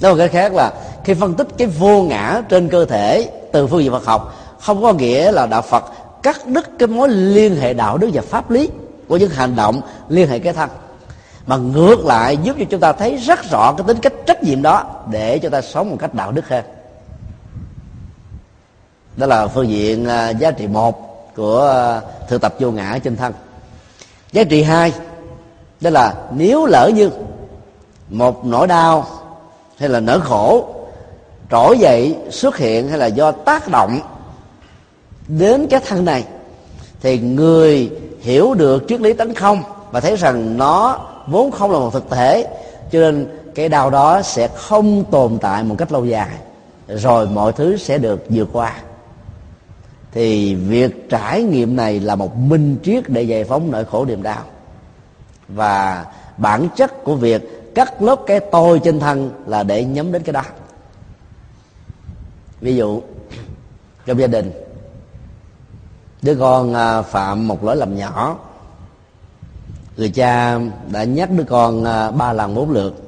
[0.00, 0.72] Nói một cái khác là
[1.04, 4.82] khi phân tích cái vô ngã trên cơ thể từ phương diện Phật học không
[4.82, 5.84] có nghĩa là đạo Phật
[6.22, 8.68] cắt đứt cái mối liên hệ đạo đức và pháp lý
[9.08, 10.70] của những hành động liên hệ cái thân.
[11.46, 14.62] Mà ngược lại giúp cho chúng ta thấy rất rõ cái tính cách trách nhiệm
[14.62, 16.64] đó để cho ta sống một cách đạo đức hơn.
[19.16, 23.16] Đó là phương diện à, giá trị một của à, thực tập vô ngã trên
[23.16, 23.32] thân.
[24.32, 24.92] Giá trị hai,
[25.80, 27.10] đó là nếu lỡ như
[28.08, 29.06] một nỗi đau
[29.78, 30.74] hay là nỗi khổ,
[31.50, 34.00] trỗi dậy xuất hiện hay là do tác động
[35.28, 36.24] đến cái thân này,
[37.00, 41.78] thì người hiểu được triết lý tấn không và thấy rằng nó vốn không là
[41.78, 42.46] một thực thể,
[42.92, 46.30] cho nên cái đau đó sẽ không tồn tại một cách lâu dài,
[46.88, 48.74] rồi mọi thứ sẽ được vượt qua.
[50.12, 54.22] Thì việc trải nghiệm này là một minh triết để giải phóng nỗi khổ niềm
[54.22, 54.42] đau.
[55.48, 56.04] Và
[56.36, 60.32] bản chất của việc cắt lớp cái tôi trên thân là để nhắm đến cái
[60.32, 60.42] đó.
[62.60, 63.02] Ví dụ,
[64.06, 64.52] trong gia đình,
[66.22, 68.38] đứa con à, phạm một lỗi lầm nhỏ,
[69.96, 70.58] người cha
[70.90, 73.02] đã nhắc đứa con à, ba lần bốn lượt,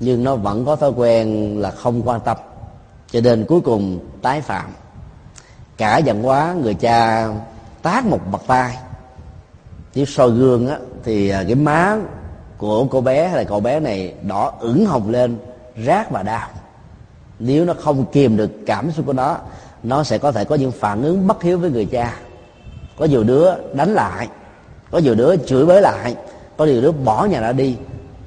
[0.00, 2.36] nhưng nó vẫn có thói quen là không quan tâm.
[3.10, 4.70] Cho nên cuối cùng tái phạm.
[5.76, 7.28] Cả giận quá, người cha
[7.82, 8.76] tát một bậc tay
[9.94, 11.96] nếu soi gương á, thì à, cái má
[12.58, 15.38] của cô bé hay là cậu bé này đỏ ửng hồng lên,
[15.86, 16.48] rát và đau.
[17.38, 19.38] Nếu nó không kìm được cảm xúc của nó
[19.82, 22.16] nó sẽ có thể có những phản ứng bất hiếu với người cha.
[22.98, 24.28] Có nhiều đứa đánh lại,
[24.90, 26.16] có nhiều đứa chửi bới lại,
[26.56, 27.76] có nhiều đứa bỏ nhà ra đi,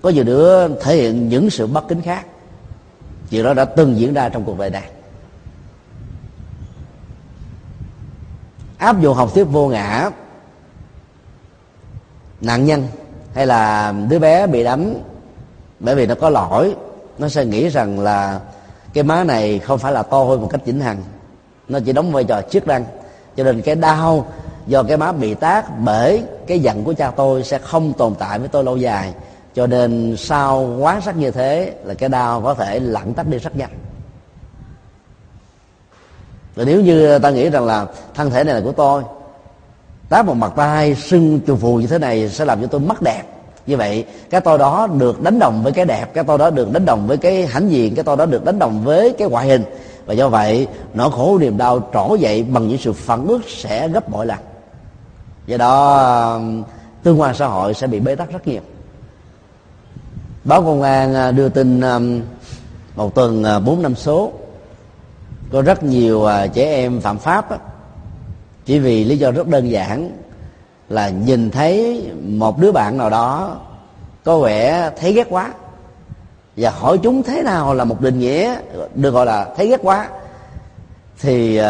[0.01, 2.25] có nhiều đứa thể hiện những sự bất kính khác.
[3.29, 4.89] Chuyện đó đã từng diễn ra trong cuộc đời này.
[8.77, 10.09] Áp dụng học thuyết vô ngã,
[12.41, 12.87] nạn nhân
[13.33, 15.03] hay là đứa bé bị đánh
[15.79, 16.75] bởi vì nó có lỗi,
[17.17, 18.39] nó sẽ nghĩ rằng là
[18.93, 20.97] cái má này không phải là tôi một cách chỉnh hằng.
[21.67, 22.85] Nó chỉ đóng vai trò chiếc răng
[23.35, 24.27] cho nên cái đau
[24.67, 28.39] do cái má bị tác bởi cái giận của cha tôi sẽ không tồn tại
[28.39, 29.13] với tôi lâu dài.
[29.53, 33.37] Cho nên sau quá sắc như thế là cái đau có thể lặn tắt đi
[33.37, 33.69] rất nhanh.
[36.55, 39.03] Rồi nếu như ta nghĩ rằng là thân thể này là của tôi
[40.11, 43.01] tá một mặt tay sưng chù phù như thế này sẽ làm cho tôi mất
[43.01, 43.23] đẹp.
[43.67, 46.71] Như vậy, cái tôi đó được đánh đồng với cái đẹp, cái tôi đó được
[46.71, 49.47] đánh đồng với cái hãnh diện, cái tôi đó được đánh đồng với cái ngoại
[49.47, 49.63] hình.
[50.05, 53.87] Và do vậy, nỗi khổ niềm đau trỗi dậy bằng những sự phản ứng sẽ
[53.87, 54.37] gấp bội lần.
[55.47, 56.39] Do đó,
[57.03, 58.61] tương quan xã hội sẽ bị bế tắc rất nhiều.
[60.43, 61.99] Báo công an à, đưa tin à,
[62.95, 64.31] một tuần à, bốn năm số,
[65.51, 67.49] có rất nhiều trẻ em phạm pháp
[68.71, 70.11] chỉ vì lý do rất đơn giản
[70.89, 73.57] là nhìn thấy một đứa bạn nào đó
[74.23, 75.53] có vẻ thấy ghét quá.
[76.57, 78.55] Và hỏi chúng thế nào là một định nghĩa
[78.95, 80.09] được gọi là thấy ghét quá.
[81.19, 81.65] Thì uh,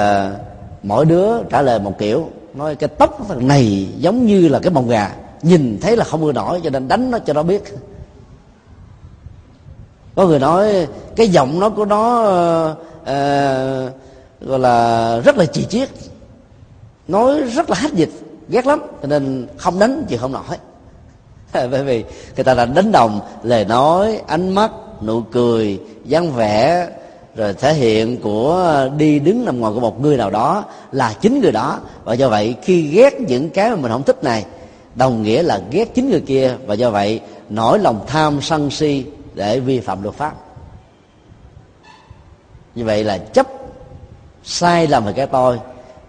[0.84, 4.74] mỗi đứa trả lời một kiểu nói cái tóc thằng này giống như là cái
[4.74, 5.12] mông gà
[5.42, 7.64] nhìn thấy là không ưa nổi cho nên đánh nó cho nó biết.
[10.16, 12.22] Có người nói cái giọng nó của nó
[13.02, 13.08] uh,
[14.42, 15.90] gọi là rất là chì chiết
[17.12, 18.10] nói rất là hết dịch,
[18.50, 20.58] ghét lắm, cho nên không đánh chị không nổi
[21.72, 22.04] bởi vì
[22.36, 24.72] người ta đã đánh đồng lời nói, ánh mắt,
[25.02, 26.88] nụ cười, dáng vẻ,
[27.36, 31.42] rồi thể hiện của đi đứng nằm ngoài của một người nào đó là chính
[31.42, 31.80] người đó.
[32.04, 34.46] Và do vậy, khi ghét những cái mà mình không thích này,
[34.96, 36.56] đồng nghĩa là ghét chính người kia.
[36.66, 37.20] Và do vậy
[37.50, 40.34] nổi lòng tham sân si để vi phạm luật pháp.
[42.76, 43.48] Như vậy là chấp
[44.44, 45.60] sai lầm về cái tôi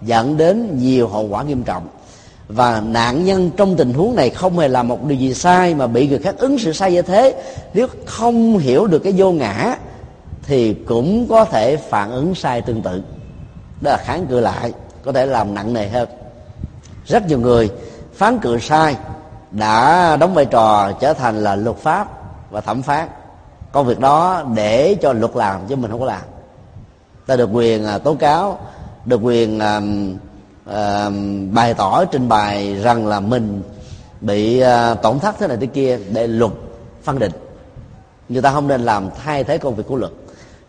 [0.04, 1.88] dẫn đến nhiều hậu quả nghiêm trọng.
[2.48, 5.86] Và nạn nhân trong tình huống này không hề làm một điều gì sai mà
[5.86, 7.42] bị người khác ứng xử sai như thế.
[7.74, 9.76] Nếu không hiểu được cái vô ngã,
[10.42, 13.02] thì cũng có thể phản ứng sai tương tự.
[13.80, 14.72] Đó là kháng cự lại,
[15.04, 16.08] có thể làm nặng nề hơn.
[17.06, 17.70] Rất nhiều người
[18.14, 18.96] phán cự sai,
[19.50, 22.08] đã đóng vai trò trở thành là luật pháp
[22.50, 23.08] và thẩm phán.
[23.72, 26.22] Công việc đó để cho luật làm chứ mình không có làm.
[27.26, 28.58] Ta được quyền à, tố cáo
[29.04, 29.80] được quyền à,
[30.66, 31.10] à,
[31.52, 33.62] bày tỏ trình bày rằng là mình
[34.20, 36.52] bị à, tổn thất thế này thế kia để luật
[37.02, 37.32] phân định.
[38.28, 40.12] Người ta không nên làm thay thế công việc của luật.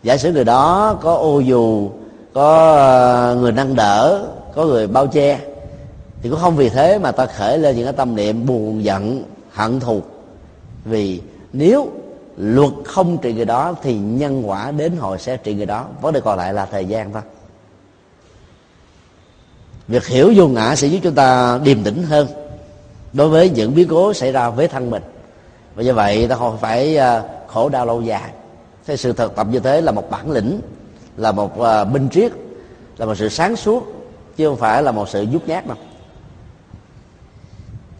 [0.02, 1.90] Giả sử người đó có ô dù
[2.32, 5.40] có à, người nâng đỡ có người bao che
[6.22, 9.24] thì cũng không vì thế mà ta khởi lên những cái tâm niệm buồn giận
[9.52, 10.02] hận thù.
[10.84, 11.20] Vì
[11.52, 11.88] nếu
[12.36, 15.86] luật không trị người đó thì nhân quả đến hồi sẽ trị người đó.
[16.00, 17.22] Vấn đề còn lại là thời gian thôi
[19.88, 22.26] việc hiểu vô ngã sẽ giúp chúng ta điềm tĩnh hơn.
[23.12, 25.02] Đối với những biến cố xảy ra với thân mình.
[25.74, 28.30] Và như vậy ta không phải à, khổ đau lâu dài.
[28.86, 30.60] Thế sự thực tập như thế là một bản lĩnh
[31.16, 32.32] là một à, binh triết
[32.96, 33.94] là một sự sáng suốt
[34.36, 35.76] chứ không phải là một sự nhút nhát đâu.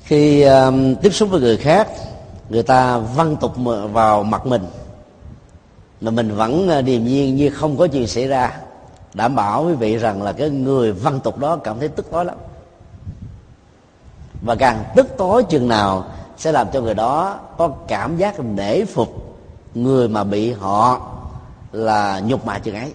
[0.05, 1.88] Khi um, tiếp xúc với người khác
[2.49, 3.53] người ta văn tục
[3.92, 4.62] vào mặt mình.
[6.01, 8.61] Mà mình vẫn điềm nhiên như không có chuyện xảy ra
[9.14, 12.24] đảm bảo quý vị rằng là cái người văn tục đó cảm thấy tức tối
[12.24, 12.37] lắm.
[14.42, 16.05] Và càng tức tối chừng nào
[16.37, 19.37] sẽ làm cho người đó có cảm giác nể phục
[19.74, 21.11] người mà bị họ
[21.72, 22.92] là nhục mạ chừng ấy.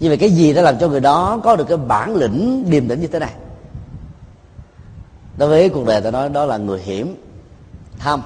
[0.00, 2.88] Như vậy cái gì đã làm cho người đó có được cái bản lĩnh điềm
[2.88, 3.32] tĩnh như thế này?
[5.36, 7.16] Đối với cuộc đời ta nói đó là người hiểm,
[7.98, 8.22] tham,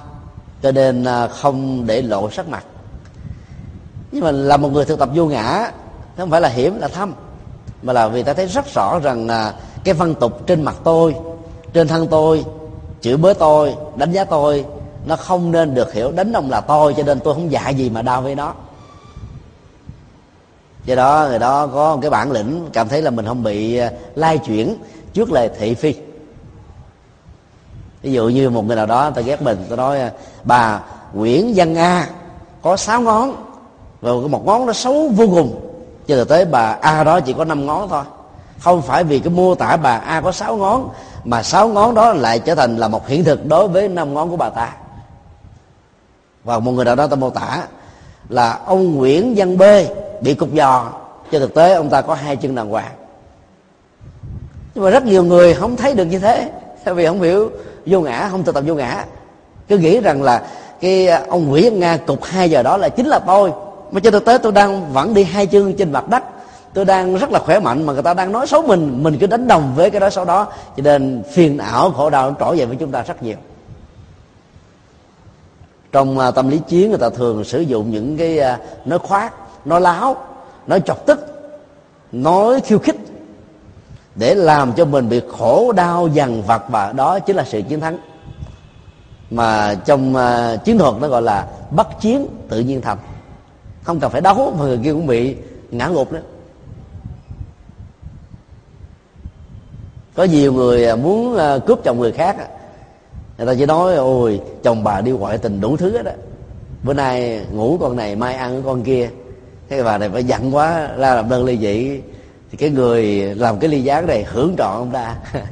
[0.62, 2.64] cho nên à, không để lộ sắc mặt
[4.12, 5.70] nhưng mà là một người thực tập vô ngã,
[6.16, 7.14] không phải là hiểm, là thâm.
[7.82, 11.14] Mà là vì ta thấy rất rõ rằng là cái văn tục trên mặt tôi,
[11.72, 12.44] trên thân tôi
[13.00, 14.64] chửi bới tôi, đánh giá tôi,
[15.06, 17.90] nó không nên được hiểu đánh ông là tôi, cho nên tôi không dạy gì
[17.90, 18.54] mà đau với nó.
[20.84, 23.76] Do đó, người đó có một cái bản lĩnh, cảm thấy là mình không bị
[23.76, 24.76] à, lai chuyển
[25.12, 25.94] trước lời thị phi.
[28.02, 30.12] Ví dụ như một người nào đó ta ghét mình tôi nói à,
[30.44, 30.80] bà
[31.12, 32.08] nguyễn văn a
[32.62, 33.47] có sáu ngón
[34.00, 35.60] và một ngón nó xấu vô cùng.
[36.06, 38.02] Cho thực tế bà a đó chỉ có năm ngón thôi.
[38.58, 40.88] Không phải vì cái mô tả bà a có sáu ngón,
[41.24, 44.30] mà sáu ngón đó lại trở thành là một hiện thực đối với năm ngón
[44.30, 44.76] của bà ta.
[46.44, 47.62] Và một người nào đó ta mô tả
[48.28, 49.62] là ông nguyễn văn b
[50.20, 50.90] bị cục giò.
[51.32, 52.92] Cho thực tế ông ta có hai chân đàng hoàng.
[54.74, 56.50] Nhưng mà rất nhiều người không thấy được như thế.
[56.84, 57.50] Tại vì không hiểu
[57.86, 59.04] vô ngã, không thực tập vô ngã.
[59.68, 60.42] Cứ nghĩ rằng là
[60.80, 63.52] cái à, ông nguyễn nga cục hai giờ đó là chính là tôi
[63.90, 66.22] mà trên thực tế tôi đang vẫn đi hai chân trên mặt đất.
[66.74, 69.02] Tôi đang rất là khỏe mạnh mà người ta đang nói xấu mình.
[69.02, 70.46] Mình cứ đánh đồng với cái đó sau đó.
[70.76, 73.36] Cho nên phiền não, khổ đau trỗi dậy với chúng ta rất nhiều.
[75.92, 79.34] Trong à, tâm lý chiến người ta thường sử dụng những cái à, nói khoác,
[79.64, 80.16] nói láo,
[80.66, 81.18] nói chọc tức,
[82.12, 82.96] nói khiêu khích
[84.14, 87.80] để làm cho mình bị khổ, đau, dằn vặt và đó chính là sự chiến
[87.80, 87.98] thắng.
[89.30, 92.98] Mà trong à, chiến thuật nó gọi là bắt chiến tự nhiên thành
[93.88, 95.36] không cần phải đấu mà người kia cũng bị
[95.70, 96.18] ngã gục đó.
[100.14, 102.36] Có nhiều người à, muốn à, cướp chồng người khác
[103.38, 106.10] người ta chỉ nói ôi chồng bà đi ngoại tình đủ thứ đó,
[106.82, 109.10] bữa nay ngủ con này mai ăn con kia.
[109.68, 112.00] Thế bà này phải giận quá ra làm đơn ly dị.
[112.50, 115.16] Thì cái người làm cái ly gián này hưởng trọn ông ta.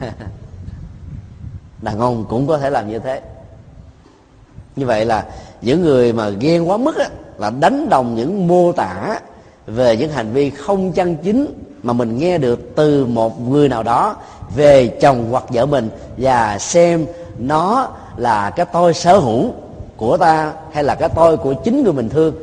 [1.83, 3.21] Đàn ông cũng có thể làm như thế.
[4.77, 5.27] Như vậy là
[5.63, 9.21] những người mà ghen quá mức á, là đánh đồng những mô tả
[9.67, 11.47] về những hành vi không chân chính
[11.83, 14.17] mà mình nghe được từ một người nào đó
[14.57, 17.07] về chồng hoặc vợ mình và xem
[17.39, 19.51] nó là cái tôi sở hữu
[19.97, 22.35] của ta hay là cái tôi của chính người mình thương.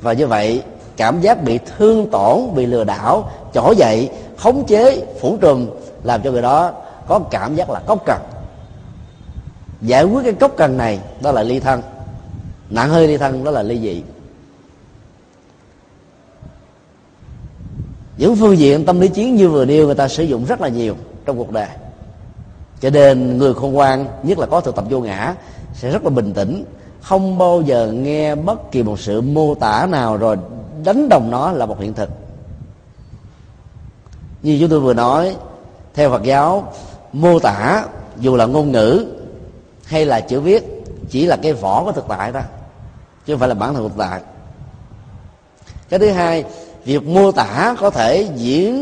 [0.00, 0.62] Và như vậy,
[0.96, 5.66] cảm giác bị thương tổn, bị lừa đảo, trỗi dậy, khống chế, phủ trùm
[6.02, 6.72] làm cho người đó
[7.08, 8.20] có cảm giác là cốc cần.
[9.80, 11.82] Giải quyết cái cốc cần này đó là ly thân.
[12.70, 14.02] Nặng hơi ly thân đó là ly dị.
[18.22, 20.68] Những phương diện tâm lý chiến như vừa nêu, người ta sử dụng rất là
[20.68, 21.68] nhiều trong cuộc đời.
[22.80, 25.34] Cho nên người khôn ngoan, nhất là có thực tập vô ngã,
[25.74, 26.64] sẽ rất là bình tĩnh,
[27.00, 30.36] không bao giờ nghe bất kỳ một sự mô tả nào rồi
[30.84, 32.10] đánh đồng nó là một hiện thực.
[34.42, 35.36] Như chúng tôi vừa nói,
[35.94, 36.72] theo phật giáo,
[37.12, 37.84] mô tả
[38.18, 39.06] dù là ngôn ngữ
[39.84, 42.40] hay là chữ viết, chỉ là cái vỏ của thực tại đó
[43.26, 44.20] chứ không phải là bản thân thực tại.
[45.88, 46.44] Cái thứ hai
[46.84, 48.72] việc mô tả có thể diễn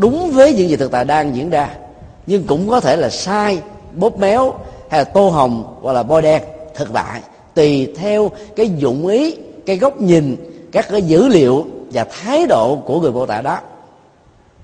[0.00, 1.68] đúng với những gì thực tại đang diễn ra,
[2.26, 3.58] nhưng cũng có thể là sai,
[3.92, 4.54] bóp méo
[4.90, 6.42] hay là tô hồng hoặc là bôi đen
[6.74, 7.20] thực tại,
[7.54, 10.36] tùy theo cái dụng ý, cái góc nhìn,
[10.72, 13.58] các cái dữ liệu và thái độ của người mô tả đó.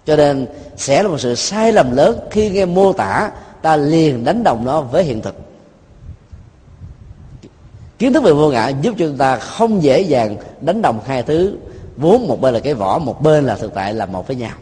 [0.06, 0.46] Cho nên
[0.76, 3.30] sẽ là một sự sai lầm lớn khi nghe mô tả,
[3.62, 5.34] ta liền đánh đồng nó với hiện thực.
[7.98, 11.22] Kiến thức về vô ngã giúp cho chúng ta không dễ dàng đánh đồng hai
[11.22, 11.56] thứ
[11.98, 14.56] vốn một bên là cái vỏ, một bên là thực tại là một với nhau.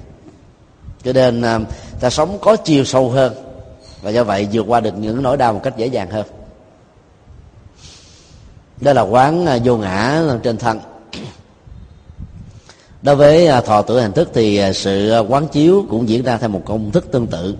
[1.05, 1.61] Cho nên à,
[2.01, 3.34] ta sống có chiều sâu hơn.
[4.03, 6.26] Và do vậy vượt qua được những nỗi đau một cách dễ dàng hơn.
[8.80, 10.80] Đó là quán à, vô ngã trên thân.
[13.03, 16.49] Đối với à, thọ tưởng hình thức thì sự quán chiếu cũng diễn ra theo
[16.49, 17.57] một công thức tương tự.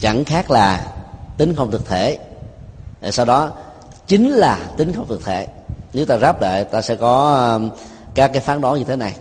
[0.00, 0.92] Chẳng khác là
[1.36, 2.18] tính không thực thể.
[3.10, 3.52] Sau đó,
[4.06, 5.46] chính là tính không thực thể
[5.92, 7.70] nếu ta ráp lại, ta sẽ có um,
[8.14, 9.16] các cái phán đoán như thế này.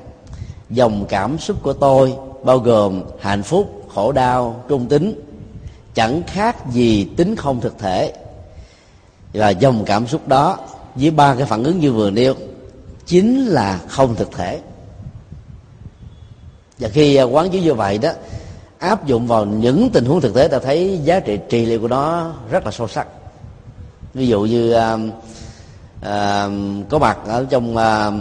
[0.69, 5.21] Dòng cảm xúc của tôi bao gồm hạnh phúc, khổ đau, trung tính,
[5.93, 8.13] chẳng khác gì tính không thực thể.
[9.33, 10.57] Và dòng cảm xúc đó,
[10.95, 12.33] với ba cái phản ứng như vừa nêu,
[13.05, 14.59] chính là không thực thể.
[16.79, 18.11] Và khi uh, quán chiếu như vậy đó,
[18.79, 21.87] áp dụng vào những tình huống thực tế, ta thấy giá trị trị liệu của
[21.87, 23.07] nó rất là sâu sắc.
[24.13, 25.11] Ví dụ như um,
[26.01, 26.47] à,
[26.89, 28.11] có mặt ở trong à,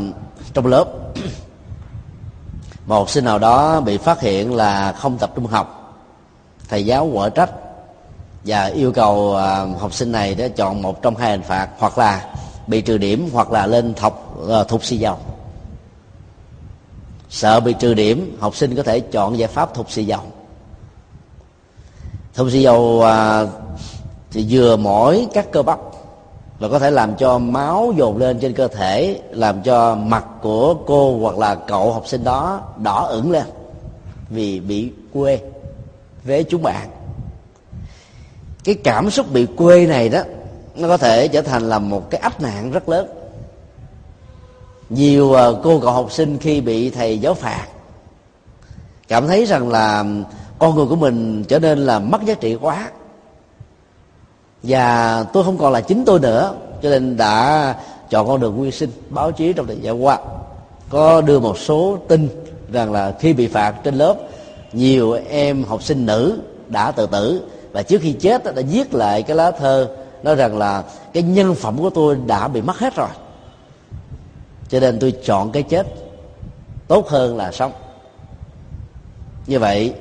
[0.53, 0.85] trong lớp.
[2.87, 5.97] Một học sinh nào đó bị phát hiện là không tập trung học.
[6.69, 7.51] Thầy giáo quở trách
[8.45, 11.99] và yêu cầu à, học sinh này để chọn một trong hai hình phạt hoặc
[11.99, 12.35] là
[12.67, 15.19] bị trừ điểm hoặc là lên thọc à, thục xì dầu
[17.31, 20.21] sợ bị trừ điểm học sinh có thể chọn giải pháp thục xì dầu
[22.35, 23.47] thục xì dầu à,
[24.31, 25.79] thì vừa mỏi các cơ bắp
[26.59, 30.75] và có thể làm cho máu dồn lên trên cơ thể, làm cho mặt của
[30.87, 33.47] cô hoặc là cậu học sinh đó đỏ ửng lên
[34.31, 35.41] vì bị quê
[36.25, 36.89] với chúng bạn.
[38.65, 40.23] Cái cảm xúc bị quê này đó,
[40.77, 43.07] nó có thể trở thành là một cái ách nạn rất lớn.
[44.91, 47.67] Nhiều à, cô cậu học sinh khi bị thầy giáo phạt,
[49.09, 50.05] cảm thấy rằng là
[50.59, 52.91] con người của mình trở nên là mất giá trị quá
[54.63, 57.75] và tôi không còn là chính tôi nữa, cho nên đã
[58.11, 60.19] chọn con đường nguyên sinh, báo chí trong thời gian qua.
[60.91, 62.29] Có đưa một số tin
[62.73, 64.17] rằng là khi bị phạt trên lớp,
[64.73, 66.39] nhiều em học sinh nữ
[66.69, 67.43] đã tự tử.
[67.73, 69.89] Và trước khi chết đã viết lại cái lá thơ,
[70.23, 73.09] nói rằng là cái nhân phẩm của tôi đã bị mất hết rồi.
[74.69, 75.87] Cho nên tôi chọn cái chết
[76.89, 77.73] tốt hơn là sống
[79.47, 79.95] như vậy,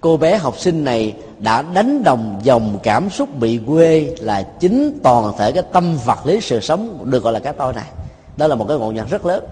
[0.00, 4.98] cô bé học sinh này đã đánh đồng dòng cảm xúc bị quê là chính
[5.02, 7.86] toàn thể cái tâm vật lý sự sống được gọi là cái tôi này.
[8.36, 9.44] Đó là một cái ngộ nhận rất lớn.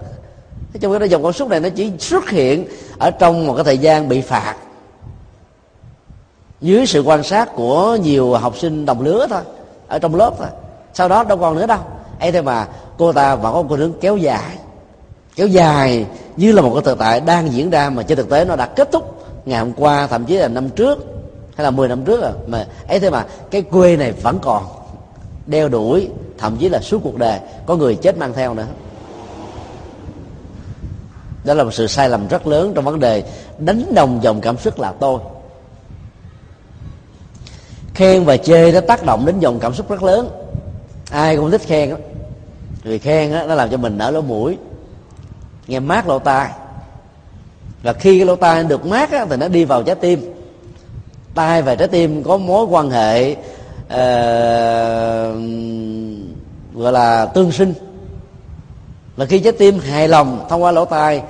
[0.81, 2.67] Trong cái dòng cảm xúc này nó chỉ xuất hiện
[2.97, 4.55] ở trong một cái thời gian bị phạt.
[6.61, 9.41] Dưới sự quan sát của nhiều học sinh đồng lứa thôi,
[9.87, 10.47] ở trong lớp thôi.
[10.93, 11.79] Sau đó đâu còn nữa đâu.
[12.19, 12.67] Ấy thế mà
[12.97, 14.57] cô ta vẫn có con hướng kéo dài.
[15.35, 16.05] Kéo dài
[16.37, 18.65] như là một cái thực tại đang diễn ra mà trên thực tế nó đã
[18.65, 21.16] kết thúc ngày hôm qua, thậm chí là năm trước
[21.57, 22.31] hay là 10 năm trước à?
[22.47, 24.63] Mà ấy thế mà cái quê này vẫn còn.
[25.47, 28.67] Đeo đuổi thậm chí là suốt cuộc đời có người chết mang theo nữa.
[31.43, 33.23] Đó là một sự sai lầm rất lớn trong vấn đề
[33.59, 35.19] đánh đồng dòng cảm xúc là tôi.
[37.93, 40.29] Khen và chê nó tác động đến dòng cảm xúc rất lớn.
[41.11, 41.97] Ai cũng thích khen đó.
[42.83, 44.57] người khen đó, nó làm cho mình nở lỗ mũi.
[45.67, 46.51] Nghe mát lỗ tai.
[47.83, 50.36] Và khi cái lỗ tai được mát á, thì nó đi vào trái tim
[51.37, 53.97] tai và trái tim có mối quan hệ uh,
[56.73, 57.73] gọi là tương sinh.
[59.17, 61.23] Là khi trái tim hài lòng thông qua lỗ tai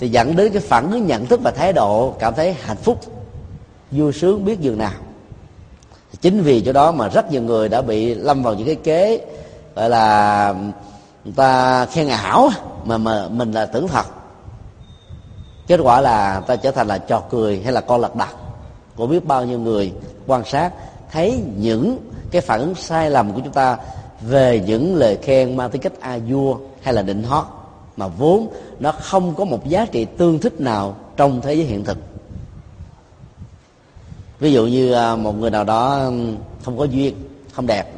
[0.00, 3.00] thì dẫn đến cái phản ứng nhận thức và thái độ cảm thấy hạnh phúc
[3.90, 4.92] vui sướng biết dường nào.
[6.20, 9.20] Chính vì chỗ đó mà rất nhiều người đã bị lâm vào những cái kế
[9.74, 10.54] gọi là
[11.24, 12.50] người ta khen ảo
[12.84, 14.06] mà mà mình là tưởng thật.
[15.66, 18.28] Kết quả là ta trở thành là trò cười hay là con lật đật
[18.98, 19.92] của biết bao nhiêu người
[20.26, 20.72] quan sát,
[21.12, 21.98] thấy những
[22.30, 23.76] cái phản ứng sai lầm của chúng ta
[24.20, 27.44] về những lời khen mang tính cách a vua hay là định hót,
[27.96, 28.48] mà vốn
[28.80, 31.98] nó không có một giá trị tương thích nào trong thế giới hiện thực.
[34.38, 36.10] Ví dụ như à, một người nào đó
[36.64, 37.14] không có duyên,
[37.52, 37.92] không đẹp,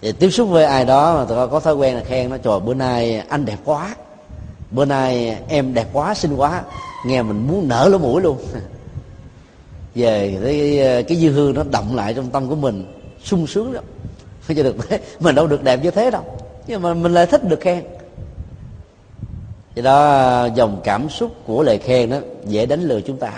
[0.00, 2.60] thì tiếp xúc với ai đó mà tôi có thói quen là khen nó, trời
[2.60, 3.94] bữa nay anh đẹp quá,
[4.70, 6.62] bữa nay em đẹp quá, xinh quá
[7.04, 8.38] nghe mình muốn nở lỗ mũi luôn.
[9.94, 12.84] Về cái cái dư hương nó động lại trong tâm của mình,
[13.24, 13.84] sung sướng lắm.
[14.40, 14.76] Phải cho được.
[14.88, 16.22] Thế mình đâu được đẹp như thế đâu.
[16.66, 17.84] Nhưng mà mình lại thích được khen.
[19.74, 23.32] Do đó, dòng cảm xúc của lời khen đó dễ đánh lừa chúng ta.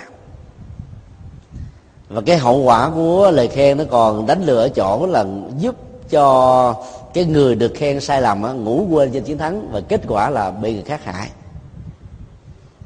[2.08, 5.24] Và cái hậu quả của lời khen nó còn đánh lừa ở chỗ là
[5.58, 5.76] giúp
[6.10, 6.74] cho
[7.14, 10.50] cái người được khen sai lầm ngủ quên trên chiến thắng và kết quả là
[10.50, 11.30] bị người khác hại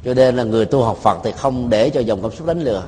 [0.06, 2.60] cho nên là người tu học phật thì không để cho dòng cảm xúc đánh
[2.60, 2.82] lừa.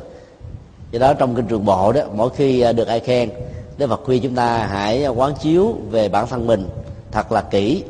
[0.91, 3.31] Do đó trong kinh trường bộ đó, mỗi khi à, được ai khen,
[3.79, 6.69] đức phật khuyên chúng ta hãy à, quán chiếu về bản thân mình
[7.12, 7.83] thật là kỹ,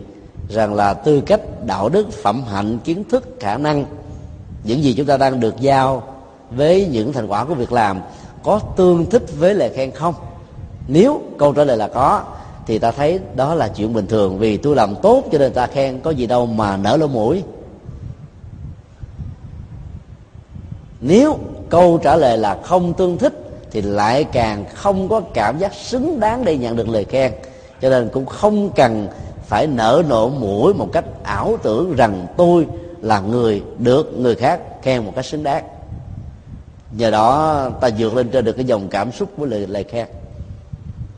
[0.49, 3.85] rằng là tư cách, đạo đức, phẩm hạnh, kiến thức, khả năng,
[4.64, 6.03] những gì chúng ta đang được giao
[6.51, 8.01] với những thành quả của việc làm
[8.43, 10.14] có tương thích với lời khen không?
[10.89, 12.22] Nếu câu trả lời là có,
[12.66, 14.39] thì ta thấy đó là chuyện bình thường.
[14.39, 17.43] Vì tôi làm tốt cho nên ta khen, có gì đâu mà nở lỗ mũi.
[21.01, 21.38] Nếu
[21.68, 23.34] câu trả lời là không tương thích
[23.70, 27.32] thì lại càng không có cảm giác xứng đáng để nhận được lời khen.
[27.82, 29.09] Cho nên cũng không cần
[29.46, 32.66] phải nở nộ mũi một cách ảo tưởng rằng tôi
[33.03, 35.64] là người được người khác khen một cách xứng đáng.
[36.92, 40.07] Nhờ đó ta vượt lên trên được cái dòng cảm xúc của lời, lời khen.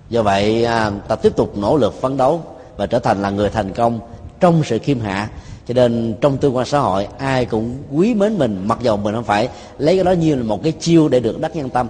[0.09, 2.41] Do vậy à, ta tiếp tục nỗ lực phấn đấu
[2.77, 4.01] và trở thành là người thành công
[4.41, 5.29] trong sự khiêm hạ
[5.71, 9.15] cho nên trong tương quan xã hội, ai cũng quý mến mình, mặc dầu mình
[9.15, 9.49] không phải
[9.79, 11.89] lấy cái đó như là một cái chiêu để được đắc nhân tâm.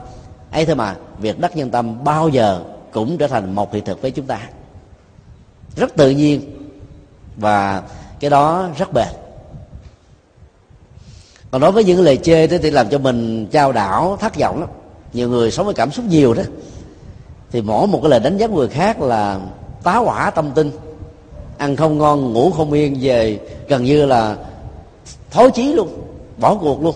[0.53, 2.62] Ấy thôi mà, việc đắc nhân tâm bao giờ
[2.93, 4.41] cũng trở thành một hiện thực với chúng ta.
[5.76, 6.41] Rất tự nhiên
[7.37, 7.83] và
[8.20, 9.09] cái đó rất bền.
[11.51, 14.61] Còn đối với những lời chê đó thì làm cho mình trao đảo, thất vọng
[14.61, 14.68] lắm.
[15.12, 16.43] Nhiều người sống với cảm xúc nhiều đó.
[17.51, 19.41] Thì mỗi một cái lời đánh giá người khác là
[19.83, 20.70] tá hỏa tâm tinh
[21.61, 23.38] ăn không ngon ngủ không yên về
[23.68, 24.36] gần như là
[25.30, 25.88] thối chí luôn
[26.36, 26.94] bỏ cuộc luôn.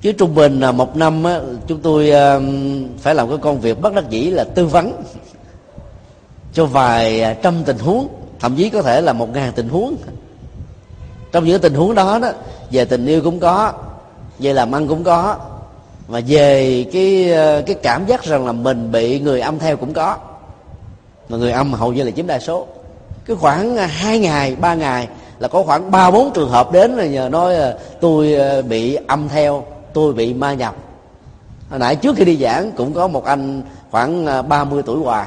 [0.00, 2.12] Chứ trung bình là một năm á, chúng tôi
[2.98, 5.02] phải làm cái công việc bất đắc dĩ là tư vấn
[6.52, 8.08] cho vài à, trăm tình huống
[8.40, 9.96] thậm chí có thể là một ngàn tình huống.
[11.32, 12.32] Trong những tình huống đó đó
[12.70, 13.72] về tình yêu cũng có
[14.38, 15.36] về làm ăn cũng có
[16.08, 19.92] mà về cái ờ, cái cảm giác rằng là mình bị người âm theo cũng
[19.92, 20.16] có
[21.32, 22.66] mà người âm hầu như là chiếm đa số.
[23.26, 25.08] Cái khoảng à, hai ngày, ba ngày
[25.38, 28.98] là có khoảng ba, bốn trường hợp đến là nhờ nói à, tôi à, bị
[29.06, 30.74] âm theo, tôi bị ma nhập.
[31.70, 35.26] Hồi nãy trước khi đi giảng cũng có một anh khoảng 30 tuổi hoài,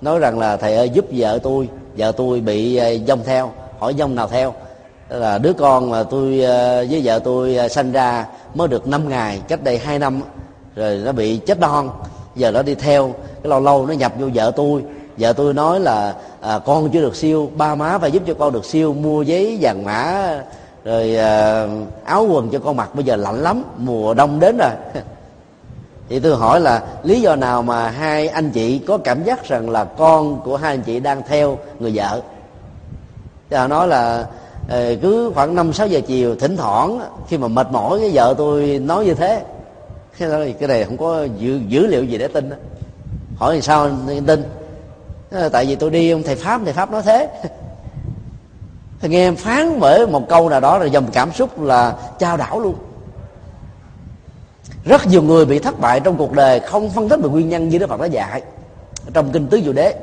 [0.00, 4.14] nói rằng là, thầy ơi, giúp vợ tôi vợ tôi bị dông theo, hỏi dông
[4.14, 4.54] nào theo?
[5.08, 6.38] Là đứa con mà tôi
[6.90, 10.20] với vợ tôi sanh ra mới được 5 ngày, cách đây 2 năm,
[10.76, 11.90] rồi nó bị chết non.
[12.36, 14.82] Giờ nó đi theo, cái lâu lâu nó nhập vô vợ tôi
[15.18, 18.52] vợ tôi nói là à, con chưa được siêu ba má phải giúp cho con
[18.52, 20.34] được siêu mua giấy vàng mã
[20.84, 21.66] rồi à,
[22.04, 22.94] áo quần cho con mặc.
[22.94, 24.70] Bây giờ lạnh lắm mùa đông đến rồi.
[26.08, 29.70] Thì tôi hỏi là lý do nào mà hai anh chị có cảm giác rằng
[29.70, 32.20] là con của hai anh chị đang theo người vợ?
[33.50, 34.26] Thì họ nói là
[34.68, 38.34] ờ, cứ khoảng năm sáu giờ chiều thỉnh thoảng khi mà mệt mỏi cái vợ
[38.38, 39.42] tôi nói như thế.
[40.58, 42.56] Cái này không có dữ, dữ liệu gì để tin đó.
[43.36, 43.90] hỏi thì sao
[44.26, 44.44] tin?
[45.32, 47.28] Ờ, tại vì tôi đi ông thầy pháp thầy pháp nói thế.
[49.02, 52.60] Nghe em phán bởi một câu nào đó là dòng cảm xúc là trao đảo
[52.60, 52.74] luôn.
[54.84, 57.68] Rất nhiều người bị thất bại trong cuộc đời không phân tích được nguyên nhân
[57.68, 58.42] như đức phật đã dạy
[59.12, 59.94] trong kinh tứ diệu đế.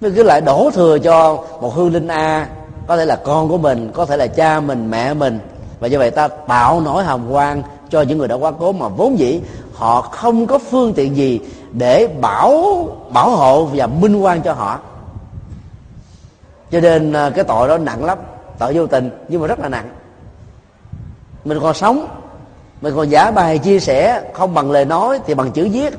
[0.00, 2.48] Mới cứ lại đổ thừa cho một hư linh a,
[2.86, 5.38] có thể là con của mình, có thể là cha mình, mẹ mình.
[5.80, 8.88] Và như vậy ta tạo nỗi hàm quan cho những người đã quá cố mà
[8.88, 9.40] vốn dĩ
[9.72, 11.40] họ không có phương tiện gì
[11.78, 14.78] để bảo bảo hộ và minh quan cho họ.
[16.70, 18.18] Cho nên à, cái tội đó nặng lắm,
[18.58, 19.90] tội vô tình, nhưng mà rất là nặng.
[21.44, 22.08] Mình còn sống,
[22.80, 25.94] mình còn giả bài chia sẻ, không bằng lời nói thì bằng chữ viết.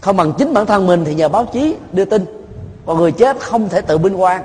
[0.00, 2.24] Không bằng chính bản thân mình thì nhờ báo chí đưa tin.
[2.86, 4.42] Còn người chết không thể tự minh quan.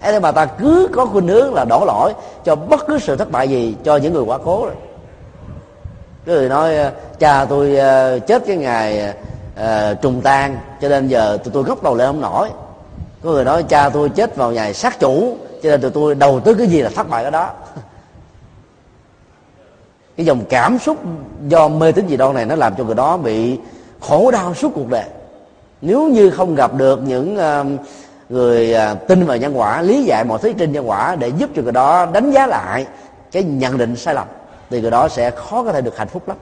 [0.00, 2.14] Thế mà ta cứ có khuynh hướng là đổ lỗi
[2.44, 4.74] cho bất cứ sự thất bại gì cho những người quá cố rồi
[6.26, 9.14] cái người nói ờ, cha tôi ờ, chết cái ngày
[9.54, 12.48] uh, trùng tan cho nên giờ tụi tôi gốc đầu lên không nổi.
[13.22, 16.40] Có người nói cha tôi chết vào ngày sát chủ cho nên tụi tôi đầu
[16.40, 17.50] tư cái gì là thất bại cái đó.
[20.16, 20.98] Cái dòng cảm xúc
[21.48, 23.58] do mê tín dị đoan này nó làm cho người đó bị
[24.00, 25.04] khổ đau suốt cuộc đời.
[25.80, 27.66] Nếu như không gặp được những uh,
[28.28, 31.50] người uh, tin vào nhân quả lý giải mọi thứ trên nhân quả để giúp
[31.56, 32.86] cho người đó đánh giá lại
[33.32, 34.26] cái nhận định sai lầm
[34.70, 36.36] thì người đó sẽ khó có thể được hạnh phúc lắm.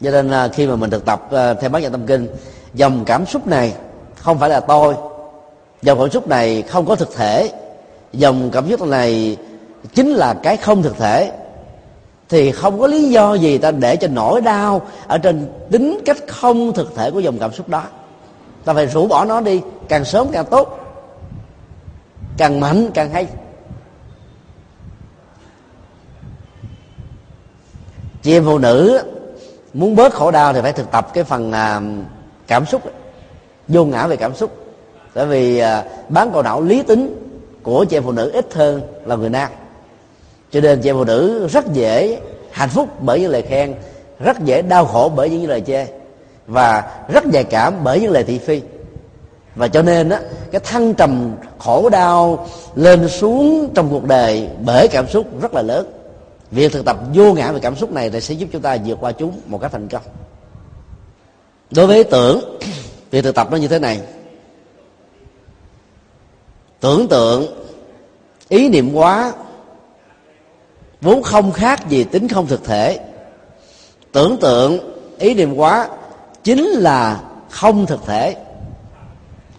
[0.00, 2.28] Cho nên à, khi mà mình thực tập à, theo bát nhã tâm kinh,
[2.74, 3.74] dòng cảm xúc này
[4.16, 4.94] không phải là tôi.
[5.82, 7.52] Dòng cảm xúc này không có thực thể.
[8.12, 9.36] Dòng cảm xúc này
[9.94, 11.32] chính là cái không thực thể.
[12.28, 16.16] Thì không có lý do gì ta để cho nỗi đau ở trên tính cách
[16.28, 17.82] không thực thể của dòng cảm xúc đó.
[18.64, 20.78] Ta phải rũ bỏ nó đi, càng sớm càng tốt,
[22.36, 23.26] càng mạnh, càng hay.
[28.24, 29.02] Chị em phụ nữ
[29.74, 31.80] muốn bớt khổ đau thì phải thực tập cái phần à,
[32.46, 32.82] cảm xúc
[33.68, 34.50] vô ngã về cảm xúc.
[35.14, 37.16] Bởi vì à, bán cầu não lý tính
[37.62, 39.50] của chị em phụ nữ ít hơn là người nam.
[40.50, 42.20] Cho nên chị em phụ nữ rất dễ
[42.50, 43.74] hạnh phúc bởi những lời khen,
[44.20, 45.86] rất dễ đau khổ bởi những lời chê,
[46.46, 48.60] và rất nhạy cảm bởi những lời thị phi.
[49.54, 50.20] Và cho nên á,
[50.50, 55.62] cái thăng trầm khổ đau lên xuống trong cuộc đời bởi cảm xúc rất là
[55.62, 55.93] lớn
[56.54, 58.98] việc thực tập vô ngã về cảm xúc này thì sẽ giúp chúng ta vượt
[59.00, 60.02] qua chúng một cách thành công.
[61.70, 62.58] Đối với tưởng,
[63.10, 64.00] việc thực tập nó như thế này.
[66.80, 67.46] Tưởng tượng
[68.48, 69.32] ý niệm quá
[71.00, 73.00] vốn không khác gì tính không thực thể.
[74.12, 75.88] Tưởng tượng ý niệm quá
[76.44, 78.36] chính là không thực thể.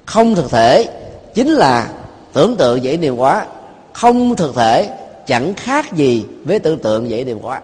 [0.06, 0.86] Không thực thể
[1.34, 1.90] chính là
[2.34, 3.46] tưởng tượng dễ niệm quá
[3.94, 4.90] không thực thể
[5.26, 7.62] chẳng khác gì với tưởng tượng vậy niệm quá.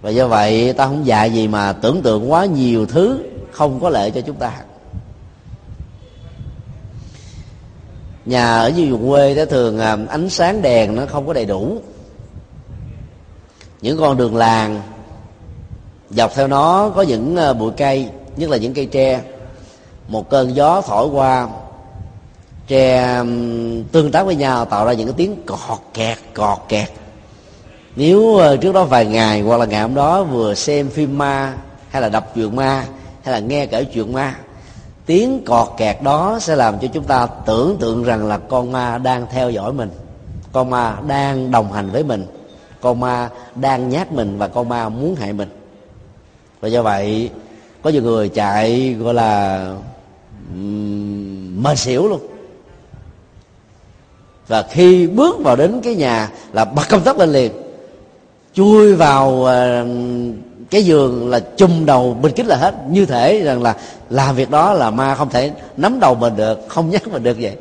[0.00, 3.88] Và do vậy, ta không dạy gì mà tưởng tượng quá nhiều thứ không có
[3.88, 4.52] lợi cho chúng ta.
[8.24, 11.44] Nhà ở như vùng quê đó thường à, ánh sáng đèn nó không có đầy
[11.44, 11.78] đủ.
[13.82, 14.82] Những con đường làng
[16.10, 19.22] dọc theo nó có những à, bụi cây, nhất là những cây tre.
[20.08, 21.48] Một cơn gió thổi qua
[22.70, 23.22] tre
[23.92, 26.88] tương tác với nhau tạo ra những cái tiếng cọt kẹt cọt kẹt.
[27.96, 31.54] Nếu ờ, trước đó vài ngày hoặc là ngày hôm đó vừa xem phim ma,
[31.88, 32.84] hay là đọc truyện ma,
[33.24, 34.36] hay là nghe kể chuyện ma,
[35.06, 38.98] tiếng cọt kẹt đó sẽ làm cho chúng ta tưởng tượng rằng là con ma
[38.98, 39.90] đang theo dõi mình,
[40.52, 42.26] con ma đang đồng hành với mình,
[42.80, 45.48] con ma đang nhát mình và con ma muốn hại mình.
[46.60, 47.30] Và do vậy,
[47.82, 49.64] có nhiều người chạy, gọi là
[51.56, 52.20] mệt xỉu luôn
[54.50, 57.52] và khi bước vào đến cái nhà là bật công tắc lên liền.
[58.54, 59.86] Chui vào ờ,
[60.70, 62.74] cái giường là chùm đầu bình kích là hết.
[62.90, 63.76] Như thể rằng là
[64.10, 67.36] làm việc đó là ma không thể nắm đầu mình được không nhắc mình được
[67.40, 67.56] vậy.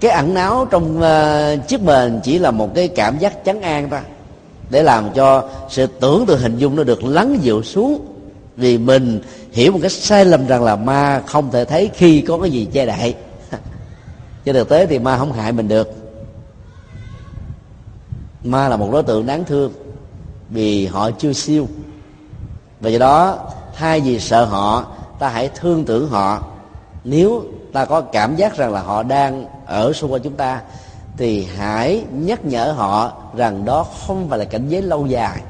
[0.00, 3.88] Cái ẩn náu trong uh, chiếc mền chỉ là một cái cảm giác chấn an
[3.88, 4.02] ta
[4.70, 8.06] để làm cho sự tưởng tượng hình dung nó được lắng dịu xuống.
[8.56, 9.20] Vì mình
[9.52, 12.68] hiểu một cái sai lầm rằng là ma không thể thấy khi có cái gì
[12.72, 13.14] che đậy
[14.52, 15.90] trên thực tế thì ma không hại mình được.
[18.44, 19.72] Ma là một đối tượng đáng thương
[20.48, 21.66] vì họ chưa siêu.
[22.80, 23.38] Và do đó,
[23.74, 24.86] thay vì sợ họ,
[25.18, 26.42] ta hãy thương tưởng họ.
[27.04, 30.60] Nếu ta có cảm giác rằng là họ đang ở xung quanh chúng ta,
[31.16, 35.40] thì hãy nhắc nhở họ rằng đó không phải là cảnh giới lâu dài.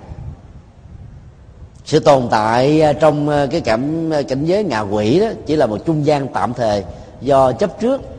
[1.84, 5.56] Sự tồn tại à, trong à, cái cảm à, cảnh giới ngạ quỷ đó chỉ
[5.56, 6.84] là một trung gian tạm thời
[7.20, 8.09] do chấp trước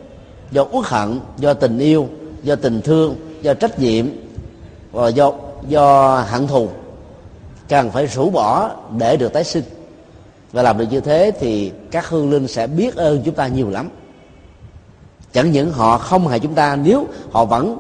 [0.52, 2.08] do uất hận, do tình yêu,
[2.44, 4.06] do tình thương, do trách nhiệm,
[4.92, 5.32] và do
[5.68, 6.70] do hận thù.
[7.70, 9.64] Cần phải rũ bỏ để được tái sinh.
[10.52, 13.70] Và làm được như thế thì các hương linh sẽ biết ơn chúng ta nhiều
[13.70, 13.90] lắm.
[15.34, 17.80] Chẳng những họ không hại chúng ta, nếu họ vẫn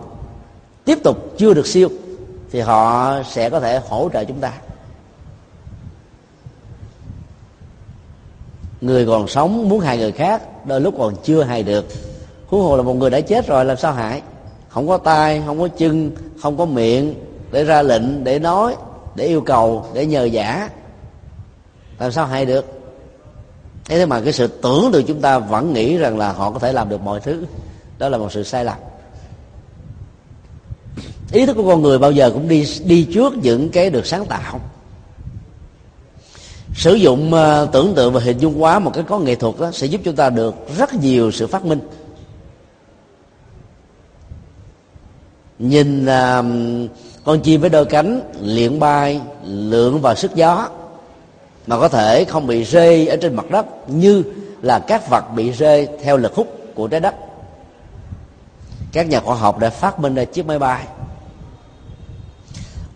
[0.85, 1.89] tiếp tục chưa được siêu,
[2.51, 4.53] thì họ sẽ có thể hỗ trợ chúng ta.
[8.81, 11.85] Người còn sống muốn hại người khác, đôi lúc còn chưa hại được
[12.51, 14.21] huống hồ là một người đã chết rồi làm sao hại?
[14.69, 17.13] Không có tay không có chân không có miệng
[17.51, 18.75] để ra lệnh để nói
[19.15, 20.69] để yêu cầu để nhờ giả.
[21.99, 22.65] Làm sao hại được?
[23.85, 26.73] Thế mà cái sự tưởng từ chúng ta vẫn nghĩ rằng là họ có thể
[26.73, 27.45] làm được mọi thứ
[27.97, 28.77] đó là một sự sai lầm.
[31.31, 34.25] Ý thức của con người bao giờ cũng đi đi trước những cái được sáng
[34.25, 34.59] tạo.
[36.75, 39.71] Sử dụng uh, tưởng tượng và hình dung quá một cái có nghệ thuật đó
[39.73, 41.79] sẽ giúp chúng ta được rất nhiều sự phát minh.
[45.61, 46.45] Nhìn uh,
[47.23, 50.69] con chim với đôi cánh liện bay lượn vào sức gió
[51.67, 54.23] mà có thể không bị rơi ở trên mặt đất như
[54.61, 57.15] là các vật bị rơi theo lực hút của trái đất.
[58.91, 60.85] Các nhà khoa học đã phát minh ra chiếc máy bay.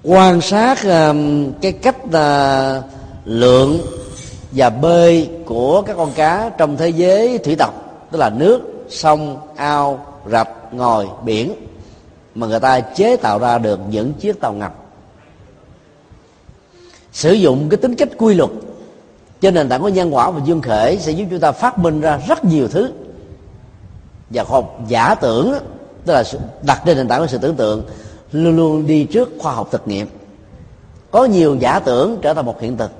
[0.04, 1.16] Quan sát uh,
[1.62, 2.84] cái cách à, uh,
[3.26, 3.80] lượng
[4.52, 7.74] và bơi của các con cá trong thế giới thủy tộc
[8.12, 11.54] tức là nước sông ao rạch ngòi biển
[12.36, 14.72] mà người ta chế tạo ra được những chiếc tàu ngầm.
[17.12, 18.50] Sử dụng cái tính cách quy luật,
[19.42, 22.02] trên nền tảng của nhân quả và dương khể sẽ giúp chúng ta phát minh
[22.02, 22.92] ra rất nhiều thứ.
[24.30, 25.54] Và khoa học giả tưởng
[26.06, 26.24] tức là
[26.62, 27.84] đặt trên nền tảng của sự tưởng tượng,
[28.32, 30.08] luôn luôn đi trước khoa học thực nghiệm.
[31.12, 32.92] Có nhiều giả tưởng trở thành một hiện thực.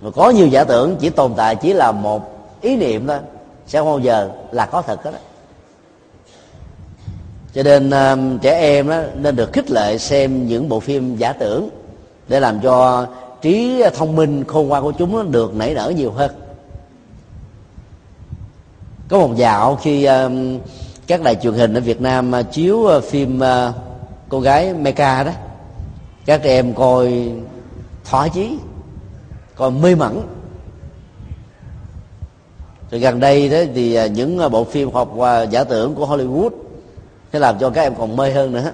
[0.00, 3.18] Và có nhiều giả tưởng chỉ tồn tại chỉ là một ý niệm thôi,
[3.66, 5.18] sẽ không bao giờ là có thật hết đó
[7.54, 11.32] cho nên uh, trẻ em đó nên được khích lệ xem những bộ phim giả
[11.32, 11.68] tưởng
[12.28, 13.06] để làm cho
[13.42, 16.30] trí thông minh khôn ngoan của chúng được nảy nở nhiều hơn.
[19.08, 20.32] Có một dạo khi uh,
[21.06, 23.74] các đài truyền hình ở Việt Nam uh, chiếu uh, phim uh,
[24.28, 25.32] cô gái Meca đó
[26.26, 27.32] các em coi
[28.04, 28.58] thỏa chí
[29.54, 30.20] coi mê mẩn.
[32.90, 36.06] Rồi gần đây đó thì uh, những uh, bộ phim học và giả tưởng của
[36.06, 36.50] Hollywood
[37.32, 38.72] thế làm cho các em còn mê hơn nữa.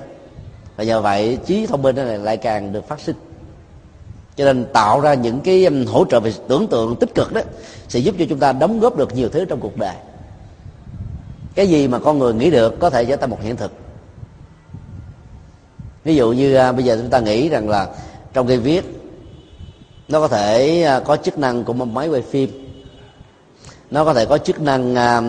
[0.76, 3.16] Và nhờ vậy trí thông minh này lại càng được phát sinh.
[4.36, 7.40] Cho nên tạo ra những cái um, hỗ trợ về tưởng tượng tích cực đó
[7.88, 9.94] sẽ giúp cho chúng ta đóng góp được nhiều thứ trong cuộc đời.
[11.54, 13.72] Cái gì mà con người nghĩ được có thể trở thành một hiện thực.
[16.04, 17.88] Ví dụ như à, bây giờ chúng ta nghĩ rằng là
[18.32, 18.84] trong cây viết
[20.08, 22.50] nó có thể à, có chức năng của một máy quay phim.
[23.90, 25.22] Nó có thể có chức năng à,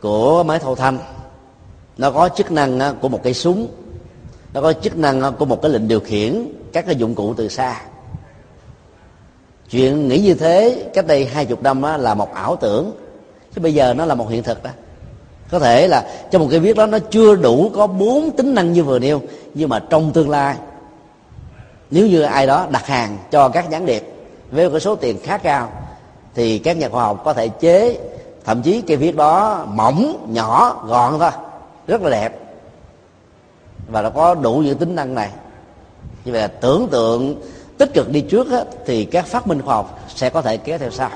[0.00, 0.98] của máy thâu thanh
[1.96, 3.68] nó có chức năng của một cây súng.
[4.54, 7.48] Nó có chức năng của một cái lệnh điều khiển các cái dụng cụ từ
[7.48, 7.80] xa.
[9.70, 12.92] Chuyện nghĩ như thế, cách đây hai chục năm là một ảo tưởng.
[13.54, 14.70] Chứ bây giờ nó là một hiện thực đó
[15.50, 18.72] có thể là trong một cái viết đó, nó chưa đủ có bốn tính năng
[18.72, 19.20] như vừa nêu,
[19.54, 20.56] nhưng mà trong tương lai,
[21.90, 24.12] nếu như ai đó đặt hàng cho các gián điệp
[24.50, 25.72] với cái số tiền khá cao,
[26.34, 27.98] thì các nhà khoa học có thể chế,
[28.44, 31.30] thậm chí cái viết đó mỏng, nhỏ, gọn thôi
[31.86, 32.38] rất là đẹp.
[33.88, 35.30] Và nó có đủ những tính năng này.
[36.24, 37.42] Như vậy là tưởng tượng
[37.78, 40.78] tích cực đi trước á, thì các phát minh khoa học sẽ có thể kéo
[40.78, 41.10] theo sau.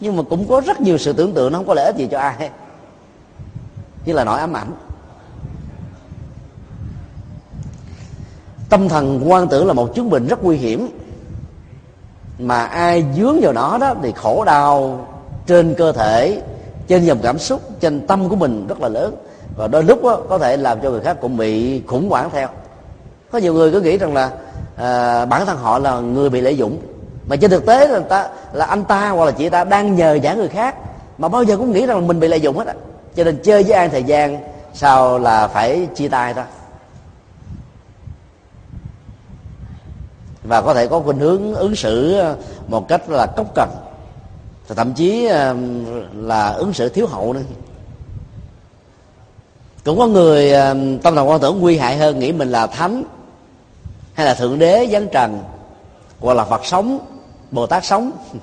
[0.00, 2.08] Nhưng mà cũng có rất nhiều sự tưởng tượng nó không có lợi ích gì
[2.10, 2.50] cho ai
[4.04, 4.72] như là nỗi ám ảnh.
[8.68, 10.88] Tâm thần quan tưởng là một chứng bệnh rất nguy hiểm.
[12.38, 15.06] Mà ai dướng vào nó đó thì khổ đau
[15.46, 16.42] trên cơ thể
[16.88, 19.14] trên dòng cảm xúc trên tâm của mình rất là lớn
[19.58, 22.48] và đôi lúc đó, có thể làm cho người khác cũng bị khủng hoảng theo.
[23.30, 24.30] Có nhiều người cứ nghĩ rằng là
[24.76, 26.78] à, bản thân họ là người bị lợi dụng.
[27.26, 30.14] Mà trên thực tế là ta là anh ta hoặc là chị ta đang nhờ
[30.14, 30.76] giả người khác.
[31.18, 32.74] Mà bao giờ cũng nghĩ rằng mình bị lợi dụng hết á.
[33.16, 34.38] Cho nên chơi với ai thời gian
[34.74, 36.44] sau là phải chia tay thôi.
[40.42, 42.34] Và có thể có khuynh hướng ứng xử à,
[42.68, 43.68] một cách là cốc cần
[44.76, 45.54] thậm chí à,
[46.14, 47.40] là ứng xử thiếu hậu nữa
[49.88, 53.02] cũng có người ờ, tâm thần quan tưởng nguy hại hơn, nghĩ mình là thánh
[54.14, 55.42] hay là thượng đế, giáng trần,
[56.20, 56.98] hoặc là phật sống,
[57.50, 58.10] bồ tát sống.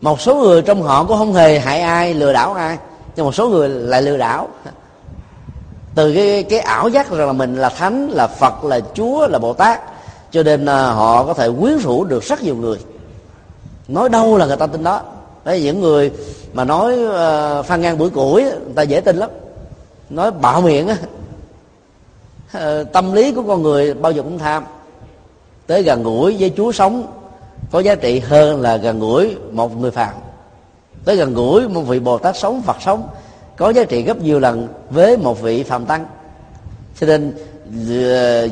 [0.00, 2.78] Một số người trong họ cũng không hề hại ai, lừa đảo ai,
[3.16, 4.48] nhưng một số người lại lừa đảo.
[5.94, 9.38] Từ cái cái ảo giác rằng là mình là thánh, là phật, là chúa, là
[9.38, 9.80] bồ tát,
[10.30, 12.78] cho nên ờ, họ có thể quyến rũ được rất nhiều người.
[13.88, 15.02] Nói đâu là người ta tin đó
[15.44, 16.10] đấy những người
[16.52, 19.30] mà nói uh, phan ngang bữa củi người ta dễ tin lắm.
[20.10, 20.96] Nói bạo miệng á.
[22.56, 24.64] Uh, tâm lý của con người bao giờ cũng tham.
[25.66, 27.06] Tới gần gũi với chúa sống
[27.70, 30.14] có giá trị hơn là gần gũi một người phàm.
[31.04, 33.08] Tới gần gũi một vị bồ tát sống phật sống
[33.56, 36.06] có giá trị gấp nhiều lần với một vị phàm tăng.
[37.00, 37.32] Cho nên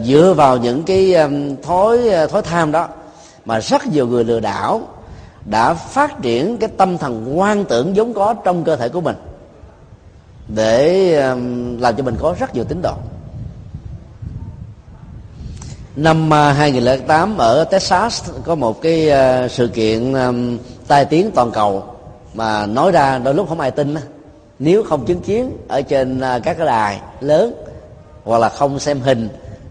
[0.05, 1.14] dựa vào những cái
[1.62, 1.99] thói
[2.30, 2.88] thói tham đó
[3.45, 4.80] mà rất nhiều người lừa đảo
[5.45, 9.16] đã phát triển cái tâm thần quan tưởng vốn có trong cơ thể của mình
[10.55, 12.95] để um, làm cho mình có rất nhiều tín đồ.
[15.97, 21.51] Năm uh, 2008 ở Texas có một cái uh, sự kiện um, tai tiếng toàn
[21.51, 21.84] cầu
[22.34, 23.95] mà nói ra đôi lúc không ai tin
[24.59, 27.55] nếu không chứng kiến ở trên uh, các cái đài lớn
[28.24, 29.28] hoặc là không xem hình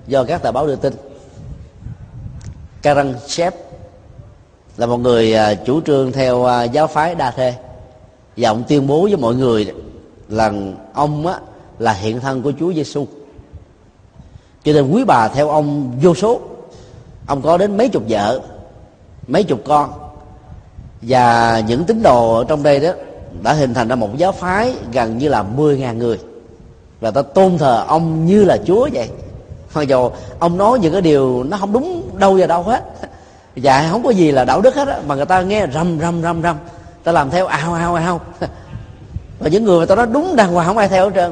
[0.07, 0.93] do các tờ báo đưa tin.
[2.81, 3.68] Karen Shepp
[4.79, 7.53] là một người à, chủ trương theo à, giáo phái đa thê.
[8.37, 9.73] Và ông tuyên bố với mọi người
[10.29, 10.51] là
[10.93, 11.39] ông á,
[11.79, 13.05] là hiện thân của Chúa Giêsu
[14.63, 16.39] cho nên quý bà theo ông vô số.
[17.25, 18.39] Ông có đến mấy chục vợ
[19.27, 19.91] mấy chục con.
[21.01, 22.91] Và những tín đồ ở trong đây đó
[23.43, 26.19] đã hình thành ra một giáo phái gần như là 10.000 người.
[26.99, 29.09] Và ta tôn thờ ông như là chúa vậy.
[29.73, 30.09] Mặc dù
[30.39, 32.83] ông nói những cái điều nó không đúng đâu và đâu hết
[33.63, 34.99] và không có gì là đạo đức hết á.
[35.07, 36.57] Mà người ta nghe rầm rầm rầm rầm.
[37.03, 38.21] Ta làm theo ao ao ao.
[39.39, 41.31] Và những người mà ta nói đúng đàng hoàng không ai theo hết trơn.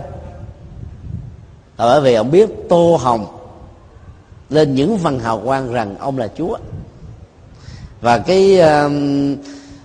[1.78, 3.26] Là bởi vì ông biết tô hồng
[4.50, 6.58] lên những phần hào quang rằng ông là chúa.
[8.02, 8.92] Và cái uh,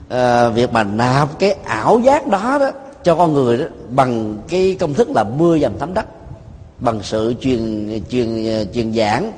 [0.07, 2.70] uh, việc mà nạp cái ảo giác đó đó
[3.05, 6.07] cho con người đó bằng cái công thức là mưa dầm thấm đất
[6.78, 9.32] bằng sự truyền truyền truyền giảng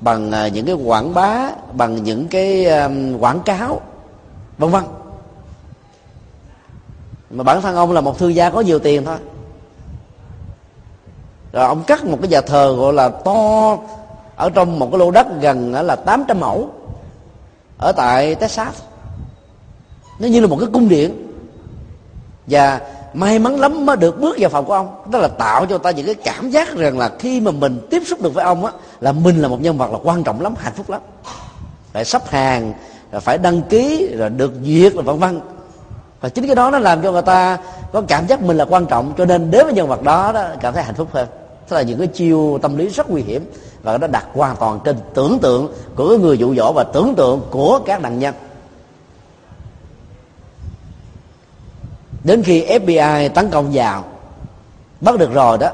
[0.00, 2.66] bằng à, những cái quảng bá, bằng những cái
[3.20, 3.80] quảng cáo,
[4.58, 4.84] vân vân.
[7.30, 9.16] Mà bản thân ông là một thương gia có nhiều tiền thôi.
[11.52, 13.76] Rồi ông cắt một cái nhà thờ gọi là to,
[14.36, 16.70] ở trong một cái lô đất gần là 800 mẫu,
[17.78, 18.82] ở tại Texas.
[20.18, 21.24] Nó như là một cái cung điện.
[22.46, 22.80] Và
[23.14, 25.10] may mắn lắm mới được bước vào phòng của ông.
[25.10, 28.02] Đó là tạo cho ta những cái cảm giác rằng là khi mà mình tiếp
[28.06, 30.54] xúc được với ông á là mình là một nhân vật là quan trọng lắm
[30.58, 31.00] hạnh phúc lắm.
[31.92, 32.72] Phải sắp hàng
[33.12, 35.40] rồi phải đăng ký rồi được duyệt là vân vân.
[36.20, 37.58] Và chính cái đó nó làm cho người ta
[37.92, 39.12] có cảm giác mình là quan trọng.
[39.18, 41.28] Cho nên đến với nhân vật đó, đó cảm thấy hạnh phúc hơn.
[41.70, 43.50] Đó là những cái chiêu tâm lý rất nguy hiểm
[43.82, 47.40] và nó đặt hoàn toàn trên tưởng tượng của người dụ dỗ và tưởng tượng
[47.50, 48.34] của các nạn nhân.
[52.24, 54.04] Đến khi FBI tấn công vào
[55.00, 55.70] bắt được rồi đó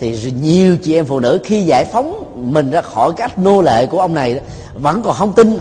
[0.00, 3.86] thì nhiều chị em phụ nữ khi giải phóng mình ra khỏi cách nô lệ
[3.86, 4.40] của ông này
[4.74, 5.58] vẫn còn không tin.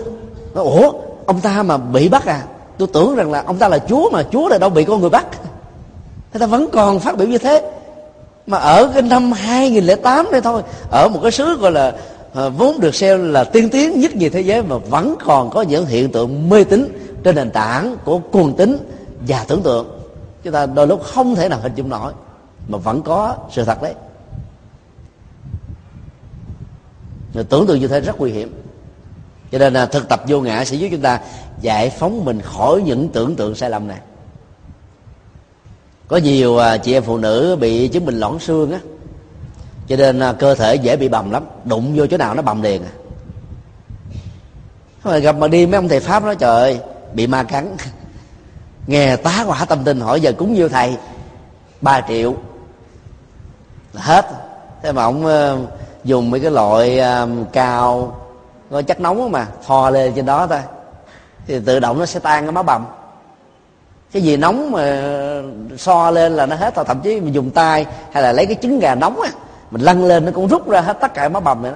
[0.53, 0.91] Nói, ủa
[1.25, 2.43] ông ta mà bị bắt à?
[2.77, 5.09] Tôi tưởng rằng là ông ta là chúa mà chúa là đâu bị con người
[5.09, 5.25] bắt.
[6.33, 7.71] Người ta vẫn còn phát biểu như thế.
[8.47, 10.61] Mà ở cái năm 2008 đây thôi
[10.91, 11.93] ở một cái xứ gọi là
[12.33, 15.61] à, vốn được xem là tiên tiến nhất nhì thế giới mà vẫn còn có
[15.61, 18.77] những hiện tượng mê tín trên nền tảng của cuồng tín
[19.27, 19.98] và tưởng tượng
[20.43, 22.13] chúng ta đôi lúc không thể nào hình dung nổi,
[22.67, 23.93] mà vẫn có sự thật đấy.
[27.33, 28.63] Rồi tưởng tượng như thế rất nguy hiểm.
[29.51, 31.19] Cho nên là thực tập vô ngã sẽ giúp chúng ta
[31.61, 33.99] giải phóng mình khỏi những tưởng tượng sai lầm này.
[36.07, 38.79] Có nhiều à, chị em phụ nữ bị chứng bệnh loãng xương á.
[39.87, 41.45] Cho nên à, cơ thể dễ bị bầm lắm.
[41.65, 42.91] Đụng vô chỗ nào nó bầm liền à.
[45.03, 46.79] Rồi gặp mà đi mấy ông thầy pháp nói, trời ơi,
[47.13, 47.75] bị ma cắn.
[48.87, 50.97] nghe tá quả tâm tình hỏi giờ cúng nhiêu thầy?
[51.81, 52.33] Ba triệu.
[53.93, 54.25] Hết.
[54.83, 55.69] Thế mà ông uh,
[56.03, 58.15] dùng mấy cái loại uh, cao
[58.71, 60.59] có chất nóng mà thò lên trên đó thôi.
[61.47, 62.85] Thì tự động nó sẽ tan cái máu bầm.
[64.11, 65.01] Cái gì nóng mà
[65.77, 66.85] so lên là nó hết thôi.
[66.87, 69.29] Thậm chí mình dùng tay hay là lấy cái trứng gà nóng á
[69.71, 71.75] mình lăn lên nó cũng rút ra hết tất cả máu bầm nữa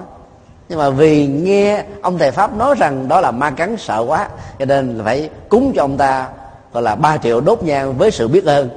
[0.68, 4.28] nhưng mà vì nghe ông thầy pháp nói rằng đó là ma cắn sợ quá
[4.58, 6.28] cho nên là phải cúng cho ông ta
[6.74, 8.68] gọi là 3 triệu đốt nhang với sự biết ơn.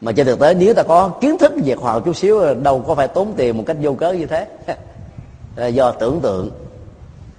[0.00, 2.84] Mà trên thực tế, nếu ta có kiến thức về khoa học chút xíu, đâu
[2.86, 4.46] có phải tốn tiền một cách vô cớ như thế.
[5.72, 6.50] Do tưởng tượng.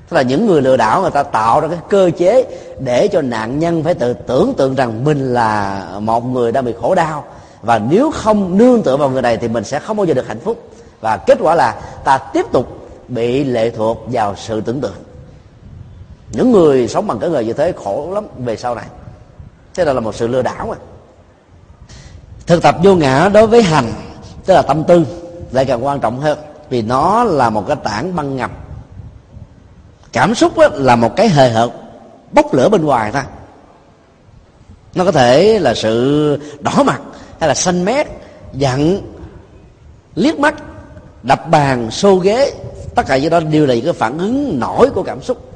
[0.10, 2.46] Tức là những người lừa đảo người ta tạo ra cái cơ chế
[2.80, 6.74] để cho nạn nhân phải tự tưởng tượng rằng mình là một người đang bị
[6.82, 7.24] khổ đau.
[7.62, 10.28] Và nếu không nương tựa vào người này thì mình sẽ không bao giờ được
[10.28, 10.70] hạnh phúc.
[11.02, 12.68] Và kết quả là ta tiếp tục
[13.08, 15.04] bị lệ thuộc vào sự tưởng tượng.
[16.32, 18.86] Những người sống bằng cái nghề như thế khổ lắm về sau này
[19.76, 20.76] thế là, là một sự lừa đảo mà
[22.48, 23.94] thực tập vô ngã đối với hành
[24.46, 25.06] tức là tâm tư
[25.52, 26.40] lại càng quan trọng hơn
[26.70, 28.52] vì nó là một cái tảng băng ngầm
[30.14, 31.70] cảm xúc là một cái hời hợt
[32.32, 33.24] bốc lửa bên ngoài thôi.
[34.96, 37.02] Nó có thể là sự đỏ mặt
[37.40, 38.08] hay là xanh mét
[38.54, 39.02] giận
[40.16, 40.56] liếc mắt
[41.24, 42.54] đập bàn xô ghế
[42.96, 45.49] tất cả những đó đều là những cái phản ứng nổi của cảm xúc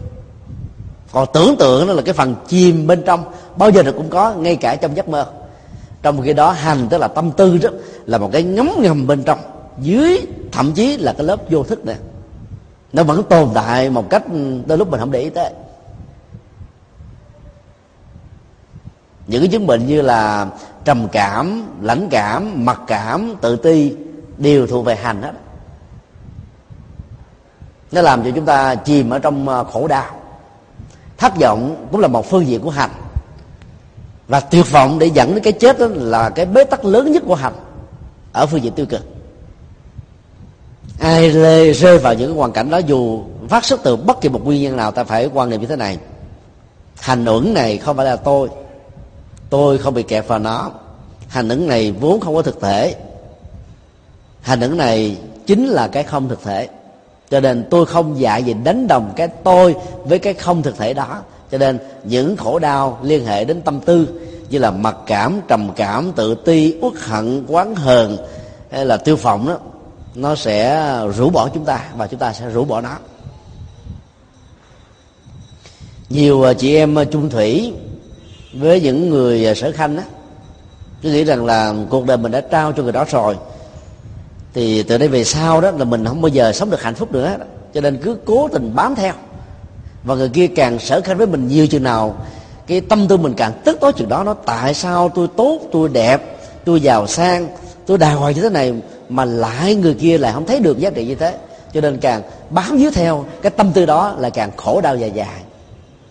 [1.14, 3.24] còn tưởng tượng nó là cái phần chìm bên trong,
[3.56, 5.26] bao giờ nó cũng có, ngay cả trong giấc mơ.
[6.02, 7.70] Trong khi đó, hành tức là tâm tư đó,
[8.06, 9.40] là một cái ngấm ngầm bên trong.
[9.80, 11.96] Dưới, thậm chí là cái lớp vô thức này
[12.94, 15.54] nó vẫn tồn tại một cách ừ, tới lúc mình không để ý tới.
[19.28, 20.48] Những cái chứng bệnh như là
[20.86, 23.96] trầm cảm, lãnh cảm, mặc cảm, tự ti,
[24.38, 25.32] đều thuộc về hành hết.
[27.92, 30.23] Nó làm cho chúng ta chìm ở trong ờ, khổ đau
[31.24, 32.90] thất vọng cũng là một phương diện của hành.
[34.28, 37.24] Và tuyệt vọng để dẫn đến cái chết đó là cái bế tắc lớn nhất
[37.26, 37.54] của hành
[38.34, 39.02] ở phương diện tiêu cực.
[41.00, 44.46] Ai lê rơi vào những hoàn cảnh đó, dù phát xuất từ bất kỳ một
[44.46, 45.98] nguyên nhân nào, ta phải quan niệm như thế này.
[47.00, 48.50] Hành ứng này không phải là tôi.
[49.50, 50.72] Tôi không bị kẹt vào nó.
[51.28, 52.96] Hành ứng này vốn không có thực thể.
[54.42, 56.68] Hành ứng này chính là cái không thực thể
[57.34, 60.94] cho nên tôi không dạy gì đánh đồng cái tôi với cái không thực thể
[60.94, 61.22] đó.
[61.52, 64.08] Cho nên những khổ đau liên hệ đến tâm tư,
[64.50, 68.18] như là mặc cảm, trầm cảm, tự ti, uất hận, quán hờn,
[68.72, 69.58] hay là tiêu phòng đó,
[70.16, 72.98] nó sẽ rũ bỏ chúng ta và chúng ta sẽ rũ bỏ nó.
[76.10, 77.74] Nhiều à, chị em à, chung thủy
[78.54, 80.04] với những người à, sở khanh á,
[81.02, 83.36] cứ nghĩ rằng là cuộc đời mình đã trao cho người đó rồi
[84.54, 87.12] thì từ đây về sau đó là mình không bao giờ sống được hạnh phúc
[87.12, 87.38] nữa.
[87.74, 89.14] Cho nên cứ cố tình bám theo.
[90.04, 92.16] Và người kia càng sở khanh với mình nhiều chừng nào,
[92.68, 94.24] cái tâm tư mình càng tức tối chừng đó.
[94.24, 97.48] Nó tại sao tôi tốt, tôi đẹp, tôi giàu sang,
[97.86, 98.74] tôi đàng hoàng như thế này
[99.10, 101.38] mà lại người kia lại không thấy được giá trị như thế?
[101.74, 105.12] Cho nên càng bám víu theo, cái tâm tư đó là càng khổ đau dài
[105.12, 105.42] dài.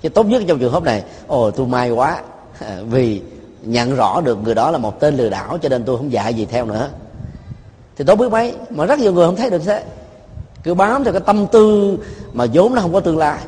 [0.02, 2.22] Chứ tốt nhất trong trường hợp này, ồ, tôi may quá.
[2.90, 3.20] Vì
[3.62, 6.34] nhận rõ được người đó là một tên lừa đảo, cho nên tôi không dạy
[6.34, 6.88] gì theo nữa
[7.96, 9.84] thì tốt biết mấy, mà rất nhiều người không thấy được thế.
[10.62, 11.98] Cứ bám theo cái tâm tư
[12.32, 13.38] mà vốn nó không có tương lai,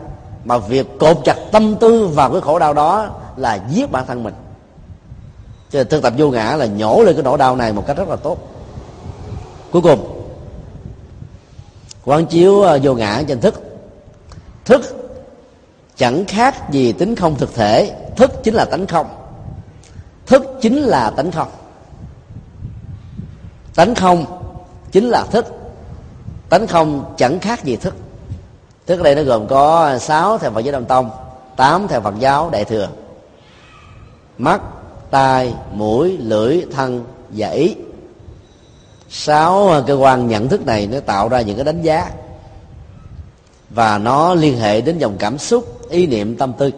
[0.44, 4.22] mà việc cột chặt tâm tư vào cái khổ đau đó là giết bản thân
[4.22, 4.34] mình.
[5.70, 7.96] Cho nên thực tập vô ngã là nhổ lên cái nỗi đau này một cách
[7.96, 8.38] rất là tốt.
[9.72, 10.26] Cuối cùng,
[12.04, 13.62] quán chiếu à, vô ngã trên thức.
[14.64, 14.82] Thức
[15.96, 17.92] chẳng khác gì tính không thực thể.
[18.16, 19.06] Thức chính là tánh không.
[20.26, 21.48] Thức chính là tánh không
[23.74, 24.24] tánh không
[24.92, 25.46] chính là thức.
[26.48, 27.94] Tánh không chẳng khác gì thức.
[28.86, 31.10] Thức ở đây nó gồm có sáu theo phật giáo đông tông,
[31.56, 32.88] tám theo phật giáo đại thừa.
[34.38, 34.60] Mắt,
[35.10, 37.74] tai, mũi, lưỡi, thân và ý.
[39.08, 42.10] Sáu cơ quan nhận thức này nó tạo ra những cái đánh giá
[43.70, 46.70] và nó liên hệ đến dòng cảm xúc, ý niệm, tâm tư.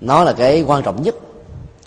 [0.00, 1.14] Nó là cái quan trọng nhất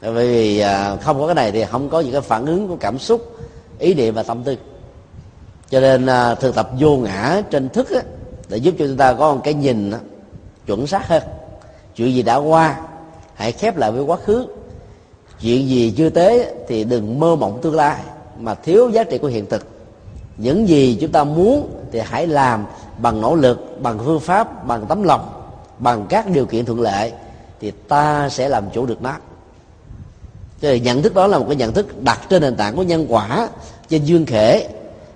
[0.01, 2.75] bởi vì à, không có cái này thì không có những cái phản ứng của
[2.75, 3.37] cảm xúc
[3.79, 4.57] ý niệm và tâm tư.
[5.69, 8.01] Cho nên à, thực tập vô ngã trên thức á,
[8.49, 9.99] để giúp cho chúng ta có một cái nhìn á,
[10.65, 11.23] chuẩn xác hơn.
[11.95, 12.81] Chuyện gì đã qua
[13.33, 14.47] hãy khép lại với quá khứ.
[15.41, 17.97] Chuyện gì chưa tế thì đừng mơ mộng tương lai
[18.39, 19.67] mà thiếu giá trị của hiện thực.
[20.37, 22.65] Những gì chúng ta muốn thì hãy làm
[22.97, 25.29] bằng nỗ lực bằng phương pháp bằng tấm lòng
[25.79, 27.11] bằng các điều kiện thuận lợi
[27.59, 29.15] thì ta sẽ làm chủ được nó
[30.61, 32.83] cho nên nhận thức đó là một cái nhận thức đặt trên nền tảng của
[32.83, 33.47] nhân quả
[33.89, 34.67] trên duyên khể.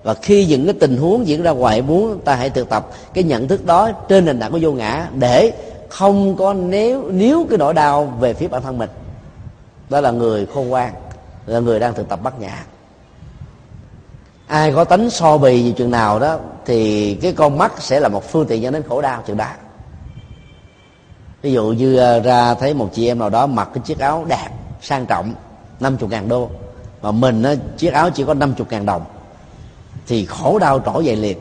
[0.03, 3.23] Và khi những cái tình huống diễn ra ngoài muốn, ta hãy thực tập cái
[3.23, 5.51] nhận thức đó trên nền tảng của vô ngã để
[5.89, 8.89] không có nếu nếu cái nỗi đau về phía bản thân mình.
[9.89, 10.93] Đó là người khôn ngoan,
[11.45, 12.65] là người đang thực tập bắt nhã.
[14.47, 18.09] Ai có tánh so bì gì chừng nào đó, thì cái con mắt sẽ là
[18.09, 19.47] một phương tiện dẫn đến khổ đau chừng đó
[21.41, 24.25] ví dụ như à, ra thấy một chị em nào đó mặc cái chiếc áo
[24.27, 24.49] đẹp
[24.81, 25.33] sang trọng
[25.79, 26.49] 50 ngàn đô.
[27.01, 29.05] Mà mình á, chiếc áo chỉ có 50 ngàn đồng.
[30.07, 31.37] Thì khổ đau trỗi dậy liền.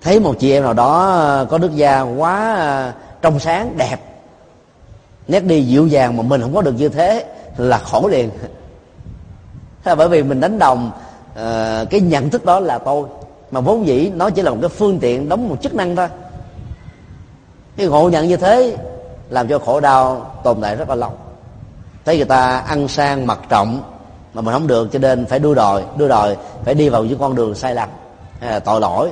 [0.00, 2.92] Thấy một chị em nào đó ờ, có nước da quá ờ,
[3.22, 3.96] trong sáng đẹp.
[5.28, 8.30] Nét đi dịu dàng mà mình không có được như thế là khổ liền.
[9.96, 10.90] Bởi vì mình đánh đồng
[11.32, 13.08] uh, cái nhận thức đó là tôi.
[13.50, 16.08] Mà vốn dĩ nó chỉ là một cái phương tiện đóng một chức năng thôi.
[17.76, 18.76] Cái ngộ nhận như thế
[19.30, 21.12] làm cho khổ đau tồn tại rất là lâu
[22.10, 23.82] thấy người ta ăn sang mặc trọng
[24.34, 27.18] mà mình không được cho nên phải đua đòi đua đòi, phải đi vào những
[27.18, 27.88] con đường sai lầm.
[28.40, 29.10] Hay là tội lỗi.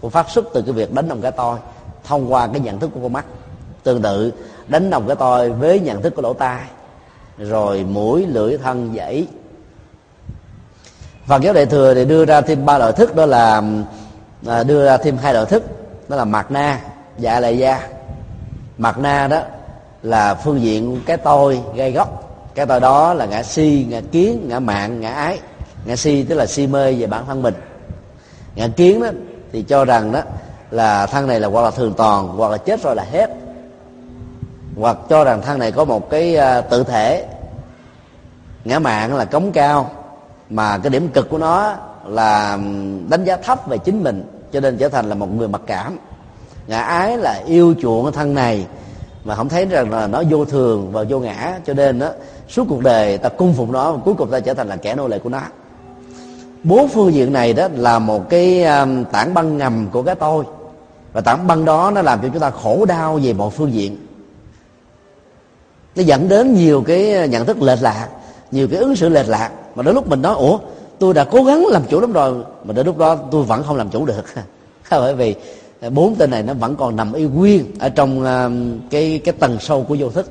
[0.00, 1.58] Cũng phát xuất từ cái việc đánh đồng cái tôi
[2.04, 3.24] thông qua cái nhận thức của con mắt.
[3.82, 4.32] Tương tự,
[4.68, 6.60] đánh đồng cái tôi với nhận thức của lỗ tai.
[7.38, 9.26] Rồi mũi, lưỡi, thân, dãy.
[11.26, 13.62] và giáo đại thừa thì đưa ra thêm ba loại thức, đó là
[14.46, 15.62] à, đưa ra thêm hai loại thức,
[16.08, 16.80] đó là mạt na
[17.18, 17.88] dạ là da.
[18.78, 19.40] mạt na đó
[20.02, 22.23] là phương diện cái tôi gây gốc
[22.54, 25.38] cái tôi đó là ngã si, ngã kiến, ngã mạng, ngã ái.
[25.84, 27.54] Ngã si tức là si mê về bản thân mình.
[28.54, 29.08] Ngã kiến đó
[29.52, 30.20] thì cho rằng đó
[30.70, 33.30] là thân này là hoặc là thường toàn, hoặc là chết rồi là hết.
[34.76, 37.26] Hoặc cho rằng thân này có một cái à, tự thể.
[38.64, 39.90] Ngã mạng là cống cao,
[40.50, 41.76] mà cái điểm cực của nó
[42.06, 42.58] là
[43.08, 45.98] đánh giá thấp về chính mình, cho nên trở thành là một người mặc cảm.
[46.66, 48.66] Ngã ái là yêu chuộng thân này,
[49.24, 52.10] mà không thấy rằng là nó vô thường và vô ngã, cho nên đó
[52.48, 54.94] suốt cuộc đời ta cung phục nó và cuối cùng ta trở thành là kẻ
[54.94, 55.40] nô lệ của nó.
[56.64, 60.44] Bốn phương diện này đó là một cái um, tảng băng ngầm của cái tôi.
[61.12, 63.96] Và tảng băng đó nó làm cho chúng ta khổ đau về mọi phương diện.
[65.96, 68.08] Nó dẫn đến nhiều cái nhận thức lệch lạc,
[68.50, 69.50] nhiều cái ứng xử lệch lạc.
[69.74, 70.58] Mà đến lúc mình nói, ủa,
[70.98, 72.34] tôi đã cố gắng làm chủ lắm rồi.
[72.64, 74.24] Mà đến lúc đó tôi vẫn không làm chủ được.
[74.90, 75.34] Bởi vì
[75.90, 79.56] bốn tên này nó vẫn còn nằm y nguyên ở trong um, cái cái tầng
[79.60, 80.30] sâu của vô thức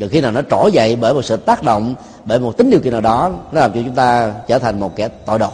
[0.00, 1.94] rồi khi nào nó trỗi dậy bởi một sự tác động,
[2.24, 4.96] bởi một tính điều kiện nào đó, nó làm cho chúng ta trở thành một
[4.96, 5.48] kẻ tội đồ.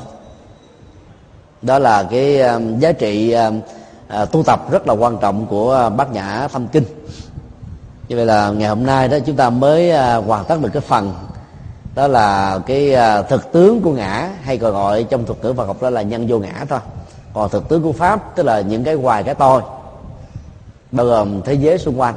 [1.62, 3.60] Đó là cái um, giá trị um,
[4.08, 6.84] à, tu tập rất là quan trọng của bát nhã thâm kinh.
[8.08, 10.80] Như vậy là ngày hôm nay đó, chúng ta mới à, hoàn tất được cái
[10.80, 11.14] phần,
[11.94, 15.66] đó là cái à, thực tướng của ngã, hay còn gọi trong thuật ngữ Phật
[15.66, 16.78] học đó là nhân vô ngã thôi.
[17.34, 19.62] Còn thực tướng của pháp, tức là những cái hoài cái tôi,
[20.92, 22.14] bao gồm thế giới xung quanh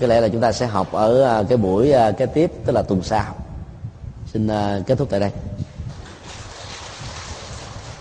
[0.00, 2.72] có lẽ là chúng ta sẽ học ở à, cái buổi à, kế tiếp, tức
[2.72, 3.34] là tuần sau.
[4.32, 5.30] Xin à, kết thúc tại đây.